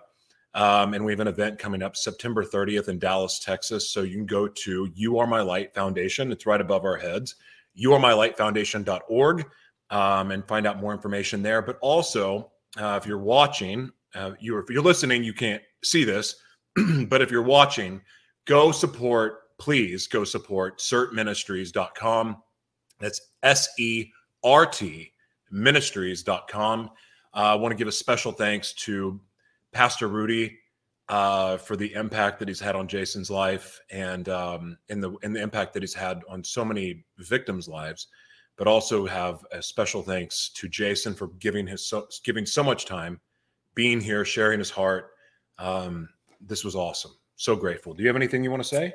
[0.56, 3.92] Um, and we have an event coming up September 30th in Dallas, Texas.
[3.92, 6.32] So you can go to You Are My Light Foundation.
[6.32, 7.36] It's right above our heads.
[7.76, 9.46] You Are My Light Foundation.org
[9.92, 11.62] um, and find out more information there.
[11.62, 16.36] But also, uh, if you're watching, uh, you if you're listening, you can't see this,
[17.08, 18.02] but if you're watching,
[18.46, 22.42] go support please go support SertMinistries.com.
[23.00, 24.12] That's S E
[24.44, 25.14] R T
[25.52, 26.90] ministries.com.
[27.34, 29.20] Uh, I want to give a special thanks to
[29.72, 30.58] Pastor Rudy
[31.10, 35.42] uh, for the impact that he's had on Jason's life and um, the and the
[35.42, 38.08] impact that he's had on so many victims' lives.
[38.58, 42.86] But also have a special thanks to Jason for giving his so, giving so much
[42.86, 43.20] time,
[43.74, 45.12] being here, sharing his heart.
[45.58, 46.10] Um,
[46.42, 47.12] this was awesome.
[47.38, 47.94] So grateful.
[47.94, 48.94] Do you have anything you want to say?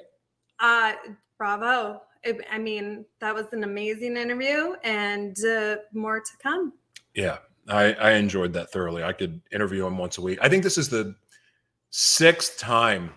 [0.60, 0.92] Uh,
[1.38, 2.02] bravo.
[2.50, 6.72] I, mean, that was an amazing interview and uh, more to come.
[7.14, 7.38] Yeah,
[7.68, 9.02] I, I enjoyed that thoroughly.
[9.02, 10.38] I could interview him once a week.
[10.40, 11.14] I think this is the
[11.90, 13.12] sixth time,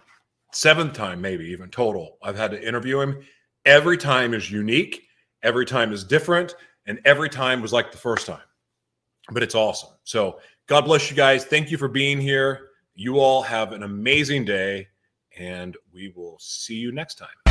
[0.52, 3.24] seventh time, maybe even total, I've had to interview him.
[3.66, 5.04] Every time is unique,
[5.42, 6.56] every time is different,
[6.86, 8.40] and every time was like the first time.
[9.32, 9.90] But it's awesome.
[10.04, 11.44] So, God bless you guys.
[11.46, 12.70] Thank you for being here.
[12.94, 14.88] You all have an amazing day,
[15.38, 17.47] and we will see you next time.